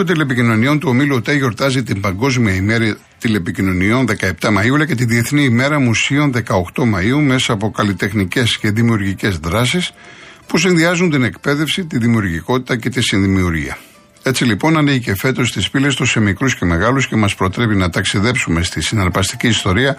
Το 0.00 0.06
Μουσείο 0.06 0.24
Τηλεπικοινωνιών 0.24 0.78
του 0.78 0.88
Ομίλου 0.90 1.16
ΟΤΕ 1.16 1.32
γιορτάζει 1.32 1.82
την 1.82 2.00
Παγκόσμια 2.00 2.54
ημέρα 2.54 2.96
τηλεπικοινωνιών 3.18 4.06
17 4.08 4.30
Μαΐου 4.40 4.74
αλλά 4.74 4.86
και 4.86 4.94
τη 4.94 5.04
Διεθνή 5.04 5.42
ημέρα 5.42 5.80
Μουσείων 5.80 6.32
18 6.34 6.82
Μαΐου 6.82 7.22
μέσα 7.22 7.52
από 7.52 7.70
καλλιτεχνικές 7.70 8.58
και 8.58 8.70
δημιουργικές 8.70 9.38
δράσεις 9.38 9.92
που 10.46 10.58
συνδυάζουν 10.58 11.10
την 11.10 11.22
εκπαίδευση, 11.22 11.84
τη 11.84 11.98
δημιουργικότητα 11.98 12.76
και 12.76 12.88
τη 12.88 13.02
συνδημιουργία. 13.02 13.78
Έτσι 14.22 14.44
λοιπόν 14.44 14.76
ανοίγει 14.76 15.00
και 15.00 15.14
φέτος 15.14 15.52
τι 15.52 15.68
πύλες 15.72 15.94
τους 15.94 16.10
σε 16.10 16.20
μικρούς 16.20 16.56
και 16.56 16.64
μεγάλους 16.64 17.08
και 17.08 17.16
μας 17.16 17.34
προτρέπει 17.34 17.74
να 17.74 17.90
ταξιδέψουμε 17.90 18.62
στη 18.62 18.80
συναρπαστική 18.82 19.46
ιστορία 19.46 19.96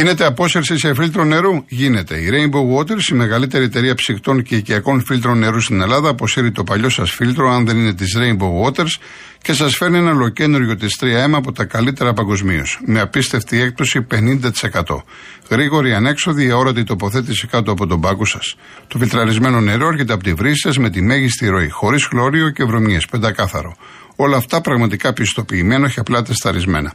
Γίνεται 0.00 0.26
απόσυρση 0.26 0.78
σε 0.78 0.94
φίλτρο 0.94 1.24
νερού. 1.24 1.64
Γίνεται. 1.68 2.16
Η 2.16 2.28
Rainbow 2.32 2.78
Waters, 2.78 3.10
η 3.10 3.14
μεγαλύτερη 3.14 3.64
εταιρεία 3.64 3.94
ψυκτών 3.94 4.42
και 4.42 4.56
οικιακών 4.56 5.04
φίλτρων 5.04 5.38
νερού 5.38 5.60
στην 5.60 5.80
Ελλάδα, 5.80 6.08
αποσύρει 6.08 6.52
το 6.52 6.64
παλιό 6.64 6.88
σας 6.88 7.10
φίλτρο, 7.10 7.50
αν 7.50 7.66
δεν 7.66 7.76
είναι 7.76 7.94
της 7.94 8.16
Rainbow 8.18 8.64
Waters, 8.64 9.00
και 9.42 9.52
σας 9.52 9.76
φέρνει 9.76 9.98
ένα 9.98 10.10
ολοκένουργιο 10.10 10.76
της 10.76 10.98
3M 11.00 11.32
από 11.32 11.52
τα 11.52 11.64
καλύτερα 11.64 12.12
παγκοσμίως. 12.12 12.80
Με 12.84 13.00
απίστευτη 13.00 13.60
έκπτωση 13.60 14.06
50%. 14.10 15.04
Γρήγορη, 15.48 15.94
ανέξοδη, 15.94 16.50
αόρατη 16.50 16.84
τοποθέτηση 16.84 17.46
κάτω 17.46 17.70
από 17.72 17.86
τον 17.86 18.00
πάγκο 18.00 18.24
σας. 18.24 18.56
Το 18.86 18.98
φιλτραρισμένο 18.98 19.60
νερό 19.60 19.88
έρχεται 19.88 20.12
από 20.12 20.22
τη 20.22 20.34
βρύση 20.34 20.60
σας 20.60 20.78
με 20.78 20.90
τη 20.90 21.02
μέγιστη 21.02 21.48
ροή, 21.48 21.68
χωρίς 21.68 22.04
χλώριο 22.04 22.50
και 22.50 22.64
βρωμιές, 22.64 23.06
πεντακάθαρο. 23.06 23.76
Όλα 24.16 24.36
αυτά 24.36 24.60
πραγματικά 24.60 25.12
πιστοποιημένο 25.12 25.88
και 25.88 26.00
απλά 26.00 26.22
τεσταρισμένα. 26.22 26.92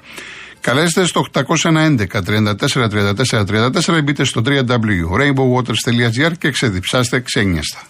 Καλέστε 0.65 1.05
στο 1.05 1.25
811 1.33 1.95
34 2.09 2.55
34 2.73 3.45
34 3.45 4.03
μπείτε 4.03 4.23
στο 4.23 4.41
www.rainbowwaters.gr 4.45 6.37
και 6.37 6.51
ξεδιψάστε 6.51 7.19
ξένιαστα. 7.19 7.81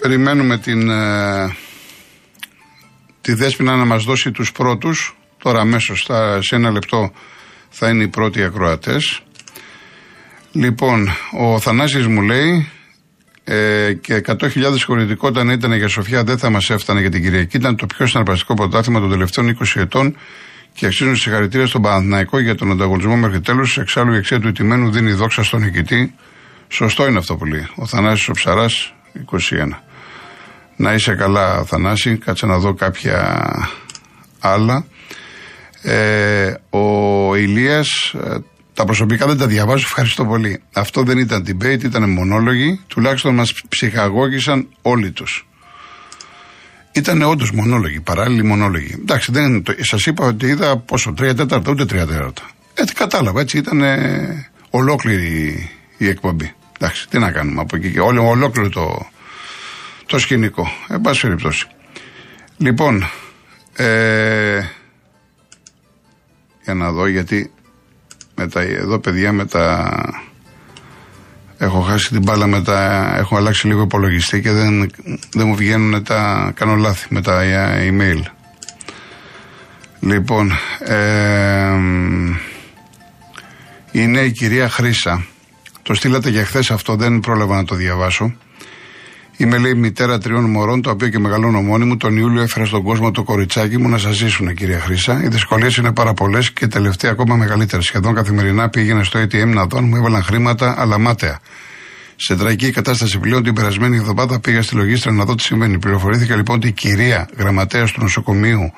Περιμένουμε 0.00 0.58
την, 0.58 0.90
ε, 0.90 1.56
τη 3.20 3.34
Δέσποινα 3.34 3.76
να 3.76 3.84
μας 3.84 4.04
δώσει 4.04 4.30
τους 4.30 4.52
πρώτους. 4.52 5.16
Τώρα 5.38 5.60
αμέσως 5.60 6.08
σε 6.38 6.54
ένα 6.54 6.70
λεπτό 6.70 7.12
θα 7.68 7.88
είναι 7.88 8.02
οι 8.02 8.08
πρώτοι 8.08 8.42
ακροατές. 8.42 9.22
Λοιπόν, 10.56 11.08
ο 11.38 11.60
Θανάσης 11.60 12.06
μου 12.06 12.22
λέει 12.22 12.68
ε, 13.44 13.92
και 13.92 14.22
100.000 14.26 14.48
χωρητικό 14.86 15.28
όταν 15.28 15.48
ήταν 15.48 15.72
για 15.72 15.88
Σοφιά 15.88 16.24
δεν 16.24 16.38
θα 16.38 16.50
μας 16.50 16.70
έφτανε 16.70 17.00
για 17.00 17.10
την 17.10 17.22
Κυριακή. 17.22 17.56
Ήταν 17.56 17.76
το 17.76 17.86
πιο 17.86 18.06
συναρπαστικό 18.06 18.54
πρωτάθλημα 18.54 19.00
των 19.00 19.10
τελευταίων 19.10 19.58
20 19.60 19.80
ετών 19.80 20.16
και 20.72 20.86
αξίζουν 20.86 21.16
συγχαρητήρια 21.16 21.66
στον 21.66 21.82
Παναθηναϊκό 21.82 22.38
για 22.38 22.54
τον 22.54 22.70
ανταγωνισμό 22.70 23.16
μέχρι 23.16 23.40
τέλους. 23.40 23.78
Εξάλλου 23.78 24.12
η 24.12 24.16
αξία 24.16 24.40
του 24.40 24.48
ηττημένου 24.48 24.90
δίνει 24.90 25.12
δόξα 25.12 25.42
στον 25.42 25.60
νικητή. 25.60 26.14
Σωστό 26.68 27.06
είναι 27.06 27.18
αυτό 27.18 27.36
που 27.36 27.44
λέει. 27.44 27.68
Ο 27.74 27.86
Θανάσης 27.86 28.28
ο 28.28 28.32
Ψαράς 28.32 28.94
21. 29.14 29.68
Να 30.76 30.94
είσαι 30.94 31.14
καλά, 31.14 31.64
Θανάση. 31.64 32.16
Κάτσε 32.16 32.46
να 32.46 32.58
δω 32.58 32.74
κάποια 32.74 33.46
άλλα. 34.40 34.86
Ε, 35.82 36.54
ο 36.70 37.34
Ηλίας 37.34 38.14
ε, 38.24 38.36
τα 38.74 38.84
προσωπικά 38.84 39.26
δεν 39.26 39.38
τα 39.38 39.46
διαβάζω, 39.46 39.84
ευχαριστώ 39.86 40.24
πολύ. 40.24 40.62
Αυτό 40.72 41.02
δεν 41.02 41.18
ήταν 41.18 41.46
debate, 41.46 41.84
ήταν 41.84 42.10
μονόλογοι. 42.10 42.80
Τουλάχιστον 42.86 43.34
μας 43.34 43.54
ψυχαγώγησαν 43.68 44.68
όλοι 44.82 45.10
τους. 45.10 45.46
Ήταν 46.92 47.22
όντως 47.22 47.50
μονόλογοι, 47.50 48.00
παράλληλοι 48.00 48.42
μονόλογοι. 48.42 48.94
Εντάξει, 49.00 49.32
δεν, 49.32 49.62
σας 49.80 50.06
είπα 50.06 50.26
ότι 50.26 50.46
είδα 50.46 50.76
πόσο, 50.76 51.12
τρία 51.12 51.34
τέταρτα, 51.34 51.70
ούτε 51.70 51.84
τρία 51.84 52.06
τέταρτα. 52.06 52.42
Έτσι 52.74 52.94
κατάλαβα, 52.94 53.40
έτσι 53.40 53.58
ήταν 53.58 53.82
ε, 53.82 54.50
ολόκληρη 54.70 55.70
η 55.96 56.08
εκπομπή. 56.08 56.52
Εντάξει, 56.78 57.08
τι 57.08 57.18
να 57.18 57.30
κάνουμε 57.32 57.60
από 57.60 57.76
εκεί 57.76 57.90
και 57.90 58.00
όλο, 58.00 58.28
ολόκληρο 58.28 58.68
το, 58.68 59.06
το 60.06 60.18
σκηνικό. 60.18 60.68
Εν 60.88 61.00
πάση 61.00 61.20
περιπτώσει. 61.20 61.66
Λοιπόν, 62.56 63.10
ε, 63.76 64.60
για 66.64 66.74
να 66.74 66.92
δω 66.92 67.06
γιατί 67.06 67.53
με 68.34 68.48
τα, 68.48 68.60
εδώ 68.60 68.98
παιδιά 68.98 69.32
με 69.32 69.46
τα... 69.46 69.92
Έχω 71.58 71.80
χάσει 71.80 72.08
την 72.08 72.22
μπάλα 72.22 72.46
με 72.46 72.62
τα... 72.62 73.12
Έχω 73.16 73.36
αλλάξει 73.36 73.66
λίγο 73.66 73.82
υπολογιστή 73.82 74.40
και 74.40 74.50
δεν, 74.50 74.90
δεν 75.32 75.46
μου 75.46 75.54
βγαίνουν 75.54 76.04
τα... 76.04 76.52
Κάνω 76.54 76.74
λάθη 76.74 77.06
με 77.10 77.22
τα 77.22 77.40
email. 77.78 78.22
Λοιπόν, 80.00 80.52
ε, 80.78 81.78
είναι 83.92 84.20
η 84.20 84.32
κυρία 84.32 84.68
Χρύσα. 84.68 85.26
Το 85.82 85.94
στείλατε 85.94 86.30
για 86.30 86.44
χθες 86.44 86.70
αυτό, 86.70 86.96
δεν 86.96 87.20
πρόλαβα 87.20 87.56
να 87.56 87.64
το 87.64 87.74
διαβάσω. 87.74 88.34
Είμαι 89.36 89.58
λέει 89.58 89.74
μητέρα 89.74 90.18
τριών 90.18 90.44
μωρών, 90.44 90.82
το 90.82 90.90
οποίο 90.90 91.08
και 91.08 91.18
μεγαλώνω 91.18 91.60
μόνη 91.60 91.84
μου. 91.84 91.96
Τον 91.96 92.16
Ιούλιο 92.16 92.42
έφερα 92.42 92.64
στον 92.64 92.82
κόσμο 92.82 93.10
το 93.10 93.22
κοριτσάκι 93.22 93.78
μου 93.78 93.88
να 93.88 93.98
σας 93.98 94.16
ζήσουν, 94.16 94.54
κυρία 94.54 94.80
Χρήσα. 94.80 95.22
Οι 95.24 95.28
δυσκολίες 95.28 95.76
είναι 95.76 95.92
πάρα 95.92 96.12
πολλές 96.12 96.52
και 96.52 96.66
τελευταία 96.66 97.10
ακόμα 97.10 97.36
μεγαλύτερες. 97.36 97.84
Σχεδόν 97.84 98.14
καθημερινά 98.14 98.68
πήγαινα 98.68 99.04
στο 99.04 99.20
ATM 99.20 99.46
να 99.46 99.66
δω 99.66 99.78
αν 99.78 99.84
μου 99.84 99.96
έβαλαν 99.96 100.22
χρήματα, 100.22 100.74
αλλά 100.78 100.98
μάταια. 100.98 101.40
Σε 102.16 102.36
τραγική 102.36 102.70
κατάσταση 102.70 103.18
πλέον 103.18 103.42
την 103.42 103.54
περασμένη 103.54 103.96
εβδομάδα 103.96 104.40
πήγα 104.40 104.62
στη 104.62 104.74
λογίστρα 104.74 105.12
να 105.12 105.24
δω 105.24 105.34
τι 105.34 105.42
συμβαίνει. 105.42 105.78
Πληροφορήθηκα 105.78 106.36
λοιπόν 106.36 106.56
ότι 106.56 106.68
η 106.68 106.72
κυρία 106.72 107.28
γραμματέας 107.36 107.92
του 107.92 108.00
νοσοκομείου 108.02 108.72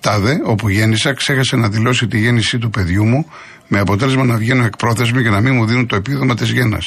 Τάδε, 0.00 0.40
όπου 0.44 0.68
γέννησα, 0.68 1.14
ξέχασε 1.14 1.56
να 1.56 1.68
δηλώσει 1.68 2.06
τη 2.06 2.18
γέννησή 2.18 2.58
του 2.58 2.70
παιδιού 2.70 3.04
μου, 3.04 3.26
με 3.68 3.78
αποτέλεσμα 3.78 4.24
να 4.24 4.36
βγαίνω 4.36 4.64
εκπρόθεσμη 4.64 5.22
και 5.22 5.30
να 5.30 5.40
μην 5.40 5.54
μου 5.54 5.66
δίνουν 5.66 5.86
το 5.86 5.96
επίδομα 5.96 6.34
της 6.34 6.50
γέννα. 6.50 6.78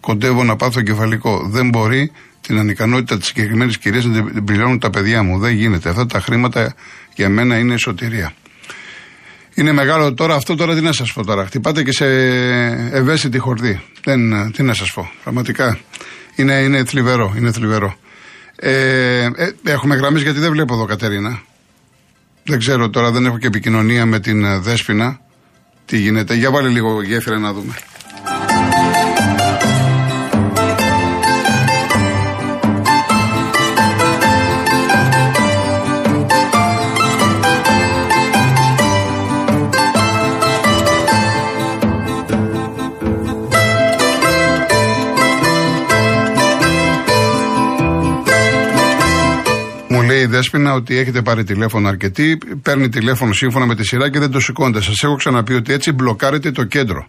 Κοντεύω 0.00 0.44
να 0.44 0.56
πάθω 0.56 0.82
κεφαλικό. 0.82 1.48
Δεν 1.48 1.68
μπορεί 1.68 2.12
την 2.46 2.58
ανικανότητα 2.58 3.18
της 3.18 3.26
συγκεκριμένης 3.26 3.78
κυρίας 3.78 4.04
να 4.04 4.24
την 4.24 4.44
πληρώνουν 4.44 4.78
τα 4.78 4.90
παιδιά 4.90 5.22
μου. 5.22 5.38
Δεν 5.38 5.52
γίνεται. 5.52 5.88
Αυτά 5.88 6.06
τα 6.06 6.20
χρήματα 6.20 6.74
για 7.14 7.28
μένα 7.28 7.58
είναι 7.58 7.76
σωτηρία. 7.76 8.32
Είναι 9.54 9.72
μεγάλο 9.72 10.14
τώρα, 10.14 10.34
αυτό 10.34 10.54
τώρα 10.54 10.74
τι 10.74 10.80
να 10.80 10.92
σας 10.92 11.12
πω 11.12 11.24
τώρα. 11.24 11.46
Χτυπάτε 11.46 11.82
και 11.82 11.92
σε 11.92 12.06
ευαίσθητη 12.92 13.38
χορδή. 13.38 13.82
Δεν, 14.04 14.52
τι 14.52 14.62
να 14.62 14.74
σας 14.74 14.92
πω. 14.92 15.10
Πραγματικά 15.22 15.78
είναι, 16.36 16.54
είναι 16.54 16.84
θλιβερό. 16.84 17.34
Είναι 17.36 17.52
θλιβερό. 17.52 17.96
Ε, 18.56 19.24
ε, 19.24 19.50
έχουμε 19.62 19.96
γραμμές 19.96 20.22
γιατί 20.22 20.38
δεν 20.38 20.50
βλέπω 20.50 20.74
εδώ 20.74 20.84
Κατερίνα. 20.84 21.42
Δεν 22.44 22.58
ξέρω 22.58 22.90
τώρα, 22.90 23.10
δεν 23.10 23.26
έχω 23.26 23.38
και 23.38 23.46
επικοινωνία 23.46 24.06
με 24.06 24.20
την 24.20 24.62
Δέσποινα. 24.62 25.20
Τι 25.84 25.98
γίνεται. 25.98 26.34
Για 26.34 26.50
βάλει 26.50 26.68
λίγο 26.68 27.02
γέφυρα 27.02 27.38
να 27.38 27.52
δούμε. 27.52 27.74
Η 50.46 50.48
Δέσποινα 50.48 50.74
ότι 50.74 50.96
έχετε 50.96 51.22
πάρει 51.22 51.44
τηλέφωνο 51.44 51.88
αρκετή, 51.88 52.38
παίρνει 52.62 52.88
τηλέφωνο 52.88 53.32
σύμφωνα 53.32 53.66
με 53.66 53.74
τη 53.74 53.84
σειρά 53.84 54.10
και 54.10 54.18
δεν 54.18 54.30
το 54.30 54.40
σηκώνετε. 54.40 54.80
Σας 54.80 55.02
έχω 55.02 55.14
ξαναπεί 55.14 55.54
ότι 55.54 55.72
έτσι 55.72 55.92
μπλοκάρετε 55.92 56.50
το 56.50 56.64
κέντρο. 56.64 57.06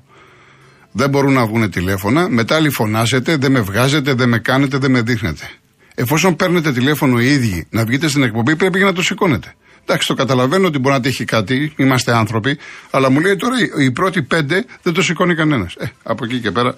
Δεν 0.91 1.09
μπορούν 1.09 1.33
να 1.33 1.45
βγουν 1.45 1.69
τηλέφωνα, 1.69 2.29
μετά 2.29 2.55
άλλοι 2.55 2.69
φωνάζετε, 2.69 3.37
δεν 3.37 3.51
με 3.51 3.59
βγάζετε, 3.59 4.13
δεν 4.13 4.29
με 4.29 4.39
κάνετε, 4.39 4.77
δεν 4.77 4.91
με 4.91 5.01
δείχνετε. 5.01 5.49
Εφόσον 5.95 6.35
παίρνετε 6.35 6.71
τηλέφωνο 6.71 7.19
οι 7.19 7.25
ίδιοι 7.25 7.67
να 7.69 7.85
βγείτε 7.85 8.07
στην 8.07 8.23
εκπομπή, 8.23 8.55
πρέπει 8.55 8.77
και 8.77 8.85
να 8.85 8.93
το 8.93 9.01
σηκώνετε. 9.01 9.53
Εντάξει, 9.85 10.07
το 10.07 10.13
καταλαβαίνω 10.13 10.67
ότι 10.67 10.79
μπορεί 10.79 10.95
να 10.95 11.01
τύχει 11.01 11.25
κάτι, 11.25 11.73
είμαστε 11.75 12.15
άνθρωποι, 12.15 12.57
αλλά 12.89 13.09
μου 13.11 13.19
λέει 13.19 13.35
τώρα 13.35 13.55
οι 13.79 13.91
πρώτοι 13.91 14.21
πέντε 14.21 14.65
δεν 14.81 14.93
το 14.93 15.01
σηκώνει 15.01 15.35
κανένας. 15.35 15.73
Ε, 15.79 15.85
από 16.03 16.25
εκεί 16.25 16.39
και 16.39 16.51
πέρα. 16.51 16.73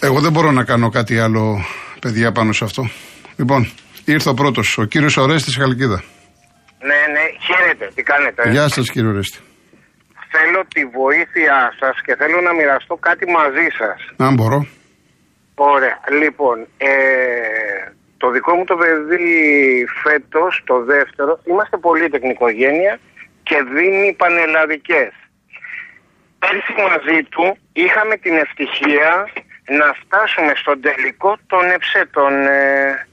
Εγώ 0.00 0.20
δεν 0.20 0.32
μπορώ 0.32 0.50
να 0.50 0.64
κάνω 0.64 0.88
κάτι 0.88 1.18
άλλο, 1.18 1.64
παιδιά, 2.00 2.32
πάνω 2.32 2.52
σε 2.52 2.64
αυτό. 2.64 2.90
Λοιπόν, 3.36 3.68
Ήρθε 4.14 4.28
ο 4.28 4.34
πρώτος, 4.34 4.78
ο 4.78 4.84
κύριος 4.84 5.16
Ορέστη 5.16 5.50
Χαλκίδα. 5.60 6.02
Ναι, 6.88 7.00
ναι, 7.14 7.24
χαίρετε, 7.46 7.90
τι 7.94 8.02
κάνετε. 8.02 8.50
Γεια 8.50 8.68
σας, 8.68 8.90
κύριε 8.90 9.08
Ορέστη. 9.08 9.38
Θέλω 10.34 10.60
τη 10.74 10.82
βοήθειά 10.84 11.60
σας 11.80 11.96
και 12.04 12.14
θέλω 12.20 12.40
να 12.40 12.52
μοιραστώ 12.54 12.94
κάτι 12.94 13.24
μαζί 13.30 13.66
σας. 13.78 13.98
Αν 14.26 14.34
μπορώ. 14.34 14.66
Ωραία. 15.54 15.98
Λοιπόν, 16.22 16.56
ε, 16.76 16.90
Το 18.18 18.30
δικό 18.30 18.52
μου 18.56 18.64
το 18.64 18.76
παιδί 18.76 19.28
φέτος, 20.02 20.62
το 20.70 20.76
δεύτερο, 20.92 21.32
είμαστε 21.50 21.76
πολύ 21.76 22.08
τεχνικογένεια 22.14 22.98
και 23.48 23.56
δίνει 23.74 24.08
πανελλαδικές. 24.22 25.12
Πέρσι 26.42 26.72
μαζί 26.88 27.18
του 27.32 27.44
είχαμε 27.72 28.14
την 28.24 28.34
ευτυχία 28.44 29.10
να 29.80 29.86
φτάσουμε 30.00 30.52
στον 30.62 30.76
τελικό 30.86 31.32
των 31.52 31.64
ΕΨΕ, 31.74 32.02
των 32.16 32.32
ε, 32.46 33.06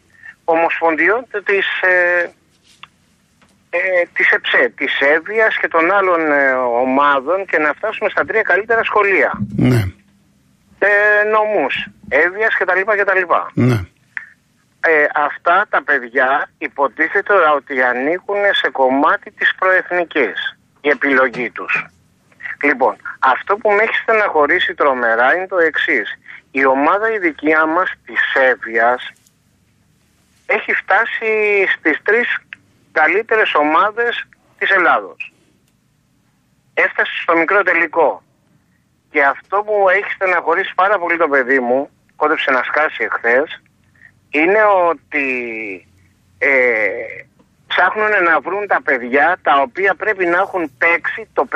Ομοσπονδιών 0.45 1.25
της, 1.45 1.67
ε, 1.81 2.31
ε, 3.69 3.79
της 4.13 4.31
ΕΨΕ, 4.31 4.69
της 4.69 4.99
Εύβοιας 4.99 5.57
και 5.57 5.67
των 5.67 5.91
άλλων 5.91 6.31
ε, 6.31 6.51
ομάδων 6.53 7.45
και 7.45 7.57
να 7.57 7.73
φτάσουμε 7.73 8.09
στα 8.09 8.25
τρία 8.25 8.41
καλύτερα 8.41 8.83
σχολεία. 8.83 9.31
Ναι. 9.55 9.83
Ε, 10.79 11.23
νομούς, 11.23 11.87
Εύβοιας 12.09 12.57
κτλ. 12.57 12.81
κτλ. 13.01 13.23
Ναι. 13.53 13.79
Ε, 14.85 15.05
αυτά 15.15 15.65
τα 15.69 15.83
παιδιά 15.83 16.49
υποτίθεται 16.57 17.33
ότι 17.55 17.81
ανήκουν 17.81 18.35
σε 18.51 18.69
κομμάτι 18.69 19.31
της 19.31 19.55
προεθνικής 19.55 20.57
η 20.81 20.89
επιλογή 20.89 21.49
τους. 21.49 21.85
Λοιπόν, 22.63 22.95
αυτό 23.19 23.57
που 23.57 23.69
με 23.69 23.83
έχει 23.83 23.95
στεναχωρήσει 23.95 24.73
τρομερά 24.73 25.35
είναι 25.35 25.47
το 25.47 25.57
εξής. 25.57 26.17
Η 26.51 26.65
ομάδα 26.65 27.13
η 27.13 27.17
δικιά 27.17 27.65
μας 27.65 27.91
της 28.05 28.21
Εύβοιας 28.51 29.11
έχει 30.45 30.73
φτάσει 30.73 31.65
στις 31.77 32.01
τρεις 32.03 32.37
καλύτερες 32.91 33.53
ομάδες 33.53 34.27
της 34.57 34.69
Ελλάδος. 34.69 35.33
Έφτασε 36.73 37.11
στο 37.21 37.37
μικρό 37.37 37.63
τελικό. 37.63 38.23
Και 39.11 39.23
αυτό 39.23 39.63
που 39.63 39.89
έχει 39.89 40.11
στεναχωρήσει 40.11 40.73
πάρα 40.75 40.99
πολύ 40.99 41.17
το 41.17 41.27
παιδί 41.27 41.59
μου, 41.59 41.89
κόντεψε 42.15 42.51
να 42.51 42.63
σκάσει 42.63 43.03
εχθές, 43.03 43.61
είναι 44.29 44.63
ότι 44.89 45.27
ε, 46.37 46.49
ψάχνουν 47.67 48.23
να 48.23 48.39
βρουν 48.39 48.67
τα 48.67 48.81
παιδιά 48.83 49.37
τα 49.41 49.61
οποία 49.61 49.95
πρέπει 49.95 50.25
να 50.25 50.37
έχουν 50.37 50.71
παίξει 50.77 51.27
το 51.33 51.47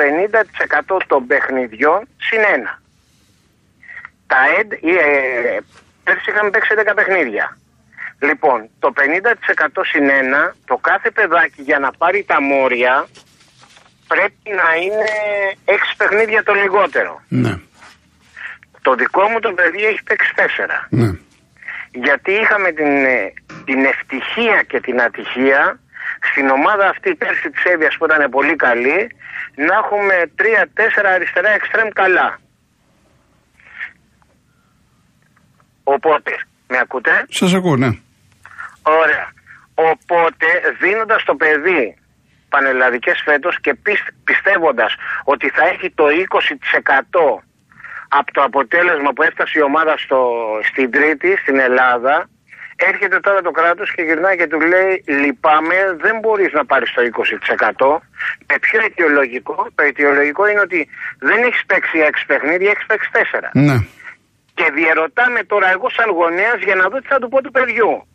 50% 0.90 0.98
των 1.06 1.26
παιχνιδιών 1.26 2.08
συν 2.16 2.40
ένα. 2.54 2.82
Τα 4.26 4.36
ΕΔ, 4.58 4.72
ε, 4.72 5.58
πέρσι 6.04 6.30
είχαμε 6.30 6.50
παίξει 6.50 6.74
10 6.76 6.92
παιχνίδια. 6.94 7.58
Λοιπόν, 8.20 8.68
το 8.78 8.92
50% 8.96 9.66
συν 9.90 10.08
ένα, 10.08 10.54
το 10.66 10.76
κάθε 10.76 11.10
παιδάκι 11.10 11.62
για 11.62 11.78
να 11.78 11.90
πάρει 11.90 12.24
τα 12.26 12.42
μόρια 12.42 13.06
πρέπει 14.08 14.48
να 14.60 14.68
είναι 14.84 15.10
6 15.64 15.70
παιχνίδια 15.96 16.42
το 16.42 16.52
λιγότερο. 16.54 17.20
Ναι. 17.28 17.54
Το 18.82 18.94
δικό 18.94 19.28
μου 19.28 19.40
το 19.40 19.52
παιδί 19.52 19.84
έχει 19.84 20.02
παίξει 20.02 20.32
4 20.36 20.86
Ναι. 20.90 21.10
γιατί 21.92 22.32
είχαμε 22.32 22.72
την, 22.72 22.92
ε, 23.04 23.32
την 23.64 23.84
ευτυχία 23.84 24.62
και 24.70 24.80
την 24.80 25.00
ατυχία 25.02 25.80
στην 26.30 26.48
ομάδα 26.48 26.88
αυτή 26.88 27.14
πέρσι 27.14 27.50
της 27.50 27.64
Εύβοιας 27.64 27.96
που 27.96 28.04
ήταν 28.04 28.30
πολύ 28.30 28.56
καλή 28.56 29.00
να 29.66 29.74
έχουμε 29.82 30.14
τρία-τέσσερα 30.34 31.10
αριστερά 31.10 31.50
εξτρέμ 31.50 31.88
καλά. 31.88 32.38
Οπότε, 35.84 36.32
με 36.68 36.78
ακούτε; 36.78 37.24
Σας 37.28 37.54
ακούω, 37.54 37.76
ναι. 37.76 37.90
Ωραία. 39.02 39.26
Οπότε 39.74 40.46
δίνοντας 40.80 41.24
το 41.24 41.34
παιδί 41.34 41.96
πανελλαδικές 42.48 43.22
φέτος 43.24 43.60
και 43.60 43.74
πισ- 43.74 44.12
πιστεύοντας 44.24 44.94
ότι 45.24 45.48
θα 45.48 45.64
έχει 45.72 45.90
το 45.90 46.04
20% 46.08 47.42
από 48.08 48.32
το 48.32 48.42
αποτέλεσμα 48.42 49.10
που 49.12 49.22
έφτασε 49.22 49.58
η 49.58 49.62
ομάδα 49.62 49.94
στο, 49.96 50.18
στην 50.68 50.90
Τρίτη, 50.90 51.36
στην 51.42 51.58
Ελλάδα, 51.58 52.28
έρχεται 52.76 53.20
τώρα 53.20 53.40
το 53.42 53.50
κράτος 53.50 53.92
και 53.94 54.02
γυρνάει 54.02 54.36
και 54.36 54.46
του 54.46 54.60
λέει 54.60 55.04
λυπάμαι, 55.06 55.76
δεν 56.04 56.18
μπορείς 56.18 56.52
να 56.52 56.64
πάρεις 56.64 56.92
το 56.92 57.02
20%. 57.02 58.00
Με 58.48 58.58
ποιο 58.60 58.80
αιτιολογικό, 58.84 59.66
το 59.74 59.82
αιτιολογικό 59.82 60.46
είναι 60.48 60.60
ότι 60.60 60.88
δεν 61.18 61.42
έχεις 61.42 61.62
παίξει 61.66 61.98
6 61.98 62.24
παιχνίδια, 62.26 62.70
έχεις 62.70 62.86
παίξει 62.86 63.08
4. 63.12 63.50
Ναι. 63.52 63.76
Και 64.54 64.70
διαρωτάμε 64.74 65.40
τώρα 65.44 65.70
εγώ 65.70 65.88
σαν 65.90 66.10
γονέας 66.10 66.58
για 66.66 66.74
να 66.74 66.88
δω 66.88 66.98
τι 67.00 67.06
θα 67.06 67.18
του 67.18 67.28
πω 67.28 67.42
του 67.42 67.50
παιδιού. 67.50 68.07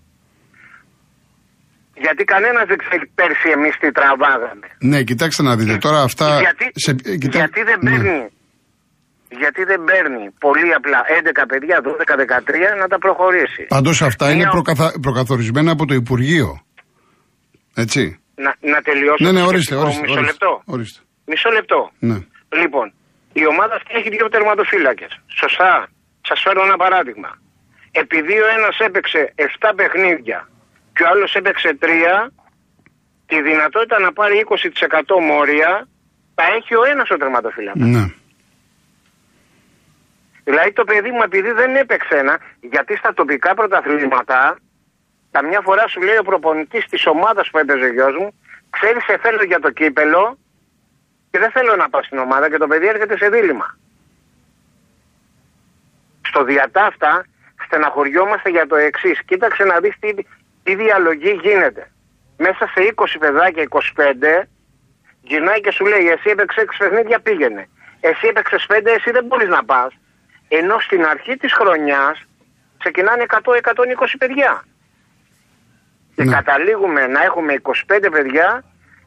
Γιατί 2.06 2.24
κανένας 2.34 2.66
δεν 2.72 2.78
ξέρει 2.84 3.06
πέρσι 3.20 3.48
εμείς 3.58 3.74
τι 3.82 3.92
τραβάγαμε. 3.98 4.68
Ναι, 4.92 5.00
κοιτάξτε 5.10 5.44
να 5.44 5.54
δείτε. 5.58 5.78
Τώρα 5.78 6.02
αυτά. 6.10 6.28
γιατί, 6.46 6.66
σε- 6.86 6.96
ε, 7.12 7.16
κοιτά- 7.22 7.38
γιατί 7.38 7.60
δεν 7.70 7.78
ναι. 7.82 7.90
παίρνει; 7.90 8.20
Γιατί 9.42 9.62
δεν 9.72 9.80
παίρνει; 9.90 10.24
Πολύ 10.46 10.74
απλά 10.80 11.00
11 11.20 11.46
παιδιά, 11.52 11.76
12-13 11.82 12.76
να 12.82 12.88
τα 12.88 12.98
προχωρήσει. 13.06 13.64
Πάντως 13.76 14.02
αυτά 14.02 14.26
είναι 14.32 14.44
Μια- 14.46 14.50
προκαθα... 14.50 14.88
προκαθορισμένα 15.06 15.72
από 15.72 15.86
το 15.86 15.94
Υπουργείο. 15.94 16.50
Έτσι. 17.76 18.02
Να, 18.46 18.52
να 18.74 18.80
τελειώσω. 18.88 19.24
Ναι, 19.26 19.32
ναι, 19.32 19.40
το 19.40 19.46
ορίστε, 19.52 19.76
σκεπτικό 19.76 19.90
μου, 19.90 20.00
ορίστε. 20.00 20.08
Μισό 20.08 20.20
ορίστε. 20.20 20.32
λεπτό. 20.32 20.52
ορίστε. 20.74 21.00
Μισό 21.32 21.50
λεπτό. 21.58 21.80
Ναι. 22.10 22.18
Λοιπόν, 22.62 22.88
η 23.42 23.44
ομάδα 23.54 23.74
αυτή 23.80 23.92
έχει 24.00 24.10
δύο 24.16 24.28
τερματοφύλακες. 24.34 25.12
Σωστά. 25.42 25.74
Σας 26.30 26.40
φέρω 26.46 26.62
ένα 26.70 26.78
παράδειγμα. 26.84 27.32
Επειδή 28.04 28.36
ο 28.46 28.48
ένας 28.58 28.76
έπαιξε 28.88 29.22
7 29.36 29.70
παιχνίδια 29.80 30.40
και 30.94 31.04
ο 31.04 31.08
άλλος 31.08 31.36
έπαιξε 31.36 31.78
3, 31.82 31.86
τη 33.26 33.42
δυνατότητα 33.42 34.00
να 34.00 34.14
πάρει 34.14 34.46
20% 34.50 35.20
μόρια 35.22 35.88
τα 36.36 36.44
έχει 36.58 36.76
ο 36.76 36.84
ένας 36.84 37.10
ο 37.10 37.18
τερματοφύλακας. 37.18 37.88
Ναι. 37.88 38.06
Δηλαδή 40.44 40.72
το 40.74 40.84
παιδί 40.84 41.12
μου 41.12 41.22
επειδή 41.24 41.52
δεν 41.52 41.76
έπαιξε 41.76 42.16
ένα, 42.16 42.40
γιατί 42.62 42.96
στα 42.96 43.14
τοπικά 43.14 43.54
πρωταθλήματα, 43.54 44.58
καμιά 45.32 45.62
φορά 45.62 45.88
σου 45.88 46.02
λέει 46.02 46.18
ο 46.18 46.24
προπονητής 46.24 46.86
της 46.86 47.06
ομάδας 47.06 47.50
που 47.50 47.58
έπαιζε 47.58 47.86
ο 47.86 47.94
γιος 47.94 48.16
μου, 48.20 48.34
ξέρεις, 48.70 49.04
σε 49.04 49.18
θέλω 49.18 49.44
για 49.44 49.60
το 49.60 49.72
κύπελο 49.72 50.38
και 51.32 51.40
δεν 51.40 51.52
θέλω 51.52 51.76
να 51.76 51.90
πάω 51.90 52.04
στην 52.04 52.18
ομάδα 52.18 52.50
και 52.50 52.58
το 52.58 52.68
παιδί 52.68 52.88
έρχεται 52.88 53.18
σε 53.18 53.30
δίλημα. 53.30 53.78
Στο 56.22 56.44
διατάφτα 56.44 57.26
στεναχωριόμαστε 57.66 58.50
για 58.50 58.68
το 58.68 58.76
εξής. 58.76 59.24
Κοίταξε 59.26 59.64
να 59.64 59.80
δεις 59.80 59.96
τι, 60.00 60.10
τι 60.64 60.76
διαλογή 60.76 61.40
γίνεται. 61.44 61.92
Μέσα 62.38 62.68
σε 62.74 62.94
20 62.96 63.04
παιδάκια, 63.20 63.64
25, 63.64 64.48
γυρνάει 65.22 65.62
και 65.62 65.72
σου 65.72 65.86
λέει: 65.86 66.08
Εσύ 66.08 66.30
έπαιξε 66.30 66.62
6 66.62 66.66
παιχνίδια, 66.78 67.20
πήγαινε. 67.20 67.68
Εσύ 68.00 68.28
έπαιξε 68.28 68.56
5, 68.68 68.86
εσύ 68.86 69.12
δεν 69.12 69.26
μπορείς 69.26 69.48
να 69.48 69.64
πας. 69.66 69.94
Ενώ 70.48 70.80
στην 70.80 71.06
αρχή 71.06 71.38
της 71.38 71.54
χρονιάς 71.54 72.24
ξεκινάνε 72.78 73.24
100-120 73.28 74.16
παιδιά. 74.18 74.64
Και 76.16 76.24
Ναι. 76.24 76.34
καταλήγουμε 76.36 77.08
να 77.08 77.24
έχουμε 77.24 77.54
25 77.54 78.10
παιδιά 78.12 78.64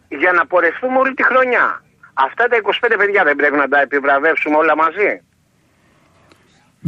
για 0.09 0.33
να 0.33 0.47
πορευτούμε 0.47 0.99
όλη 0.99 1.15
τη 1.15 1.23
χρονιά. 1.25 1.83
Αυτά 2.15 2.49
τα 2.49 2.57
25 2.57 2.97
παιδιά 2.99 3.25
δεν 3.25 3.37
πρέπει 3.37 3.57
να 3.57 3.69
τα 3.69 3.81
επιβραβεύσουμε 3.81 4.57
όλα 4.57 4.77
μαζί. 4.77 5.21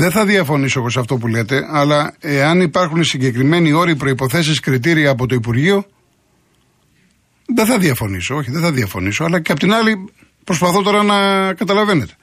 Δεν 0.01 0.11
θα 0.11 0.25
διαφωνήσω 0.25 0.79
εγώ 0.81 0.91
σε 0.91 1.01
αυτό 1.01 1.15
που 1.17 1.29
λέτε, 1.29 1.57
αλλά 1.81 2.15
εάν 2.21 2.61
υπάρχουν 2.61 3.05
συγκεκριμένοι 3.05 3.73
όροι, 3.73 3.97
προποθέσει, 3.97 4.61
κριτήρια 4.61 5.11
από 5.11 5.27
το 5.27 5.35
Υπουργείο, 5.35 5.85
δεν 7.57 7.67
θα 7.67 7.79
διαφωνήσω. 7.79 8.33
Όχι, 8.37 8.51
δεν 8.51 8.63
θα 8.63 8.73
διαφωνήσω. 8.73 9.25
Αλλά 9.25 9.41
και 9.41 9.53
απ' 9.53 9.59
την 9.59 9.73
άλλη, 9.79 9.93
προσπαθώ 10.45 10.83
τώρα 10.83 11.03
να 11.03 11.19
καταλαβαίνετε. 11.55 12.15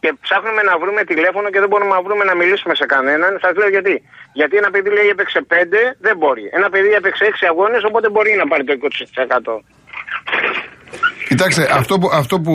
Και 0.00 0.10
ψάχνουμε 0.24 0.62
να 0.70 0.74
βρούμε 0.82 1.00
τηλέφωνο 1.12 1.46
και 1.52 1.60
δεν 1.62 1.68
μπορούμε 1.70 1.92
να 1.98 2.02
βρούμε 2.06 2.24
να 2.30 2.34
μιλήσουμε 2.40 2.74
σε 2.80 2.86
κανέναν. 2.94 3.32
Σας 3.44 3.52
λέω 3.58 3.70
γιατί. 3.76 3.94
Γιατί 4.38 4.54
ένα 4.62 4.70
παιδί 4.70 4.90
λέει 4.96 5.08
έπαιξε 5.14 5.40
5, 5.48 5.52
δεν 6.06 6.14
μπορεί. 6.20 6.44
Ένα 6.58 6.68
παιδί 6.72 6.90
έπαιξε 6.98 7.24
6 7.32 7.46
αγώνες, 7.50 7.82
οπότε 7.88 8.06
μπορεί 8.14 8.32
να 8.40 8.46
πάρει 8.50 8.64
το 8.68 8.72
20%. 8.72 9.54
Κοιτάξτε, 11.28 11.68
αυτό 11.72 11.98
που, 11.98 12.10
αυτό 12.12 12.40
που 12.40 12.54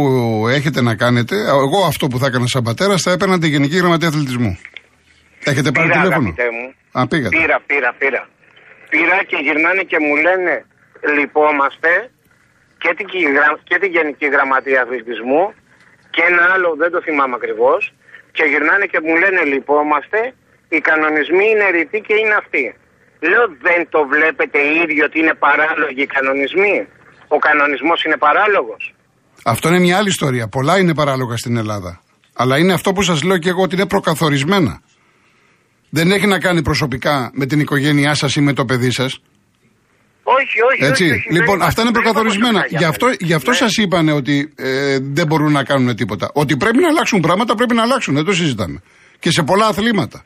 έχετε 0.58 0.82
να 0.82 0.96
κάνετε, 0.96 1.36
εγώ 1.66 1.80
αυτό 1.92 2.08
που 2.08 2.18
θα 2.20 2.26
έκανα 2.28 2.46
σαν 2.48 2.64
πατέρα, 2.64 2.98
θα 2.98 3.12
έπαιρνα 3.12 3.40
τη 3.40 3.48
Γενική 3.48 3.78
Γραμματεία 3.78 4.08
Αθλητισμού. 4.08 4.52
Έχετε 5.52 5.70
πάρει 5.72 5.88
Πήρα, 5.88 6.02
τηλέφωνο; 6.02 6.28
αγαπητέ 6.28 6.48
μου. 6.58 6.66
Α, 7.00 7.08
πήγατε. 7.12 7.38
Πήρα, 7.38 7.58
πήρα, 7.70 7.92
πήρα. 8.02 8.22
Πήρα 8.94 9.18
και 9.30 9.38
γυρνάνε 9.46 9.84
και 9.92 9.98
μου 10.06 10.16
λένε 10.26 10.54
λυπόμαστε 11.18 11.92
και 12.82 12.92
την, 12.98 13.08
γρα- 13.36 13.60
και 13.70 13.78
την 13.82 13.90
Γενική 13.96 14.28
Γραμματεία 14.34 14.80
Αθλητισμού 14.86 15.44
και 16.14 16.22
ένα 16.30 16.44
άλλο 16.54 16.70
δεν 16.82 16.90
το 16.94 17.00
θυμάμαι 17.06 17.36
ακριβώς. 17.40 17.82
Και 18.36 18.44
γυρνάνε 18.52 18.86
και 18.92 19.00
μου 19.06 19.14
λένε 19.22 19.42
λυπόμαστε, 19.52 20.20
οι 20.74 20.80
κανονισμοί 20.90 21.46
είναι 21.54 21.68
ρητοί 21.78 22.00
και 22.08 22.16
είναι 22.22 22.36
αυτοί. 22.44 22.66
Λέω 23.30 23.44
δεν 23.68 23.82
το 23.94 24.00
βλέπετε 24.14 24.60
ίδιο 24.82 25.02
ότι 25.10 25.18
είναι 25.22 25.36
παράλογοι 25.46 26.02
οι 26.06 26.12
κανονισμοί. 26.18 26.78
Ο 27.36 27.38
κανονισμός 27.38 28.04
είναι 28.04 28.18
παράλογος. 28.18 28.94
Αυτό 29.44 29.68
είναι 29.70 29.80
μια 29.80 29.98
άλλη 29.98 30.08
ιστορία. 30.10 30.48
Πολλά 30.48 30.80
είναι 30.80 30.94
παράλογα 30.94 31.38
στην 31.38 31.58
Ελλάδα. 31.58 32.02
Αλλά 32.34 32.58
είναι 32.58 32.74
αυτό 32.74 32.94
που 32.94 33.02
σας 33.02 33.24
λέω 33.24 33.38
και 33.38 33.50
εγώ 33.50 33.62
ότι 33.62 33.76
είναι 33.76 33.88
προκαθορισμένα. 33.88 34.82
Δεν 35.90 36.12
έχει 36.12 36.28
να 36.28 36.40
κάνει 36.40 36.62
προσωπικά 36.62 37.32
με 37.34 37.46
την 37.46 37.60
οικογένειά 37.60 38.14
σας 38.14 38.36
ή 38.36 38.42
με 38.42 38.54
το 38.54 38.66
παιδί 38.66 38.92
σας. 38.92 39.22
Όχι, 40.24 40.62
όχι, 40.72 40.84
Έτσι. 40.90 41.04
όχι, 41.04 41.12
όχι, 41.14 41.26
δεν 41.30 41.40
λοιπόν, 41.40 41.56
είπα- 41.56 41.66
αυτά 41.66 41.82
είναι 41.82 41.92
δεν 41.92 42.02
είπα 42.02 42.10
προκαθορισμένα. 42.12 42.52
προσωπικά 42.60 42.78
Γι' 42.78 42.84
για 42.84 42.88
αυτό, 42.88 43.06
μένα. 43.06 43.18
γι 43.20 43.34
αυτό 43.34 43.50
Ναι. 43.50 43.56
σας 43.58 43.78
είπαν 43.78 44.10
ότι 44.10 44.54
ε, 44.56 44.98
δεν 45.02 45.26
μπορούν 45.28 45.52
να 45.52 45.64
κάνουν 45.64 45.96
τίποτα. 45.96 46.30
Ότι 46.34 46.58
πρέπει 46.58 46.78
να 46.78 46.88
αλλάξουν 46.88 47.20
πράγματα, 47.20 47.56
πρέπει 47.56 47.74
να 47.76 47.82
αλλάξουν. 47.82 48.14
Δεν 48.16 48.24
το 48.26 48.34
συζητάμε. 48.34 48.82
Και 49.20 49.32
σε 49.32 49.44
πολλά 49.44 49.68
αθλήματα. 49.68 50.24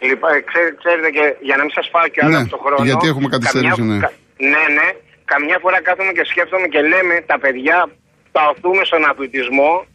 Λοιπόν, 0.00 0.30
ε, 0.30 0.40
ξέρετε 0.80 1.08
και 1.16 1.24
για 1.46 1.56
να 1.56 1.62
μην 1.62 1.72
σας 1.74 1.88
φάω 1.92 2.08
και 2.08 2.20
άλλο 2.22 2.30
Ναι, 2.34 2.40
από 2.40 2.50
το 2.56 2.60
χρόνο. 2.64 2.84
γιατί 2.84 3.06
έχουμε 3.08 3.28
καθυστερήσει, 3.28 3.76
καμιά- 3.76 3.94
ναι. 3.94 4.00
κα- 4.00 4.12
ναι, 4.36 4.64
ναι. 4.76 4.88
Καμιά 5.24 5.58
φορά 5.60 5.82
κάθομαι 5.82 6.12
και 6.12 6.24
σκέφτομαι 6.24 6.66
και 6.66 6.80
λέμε 6.80 7.14
τα 7.26 7.38
παιδιά 7.38 7.88
τα 8.32 8.48
οθούμε 8.48 8.84
στον 8.84 9.04
αθλητισμό 9.10 9.86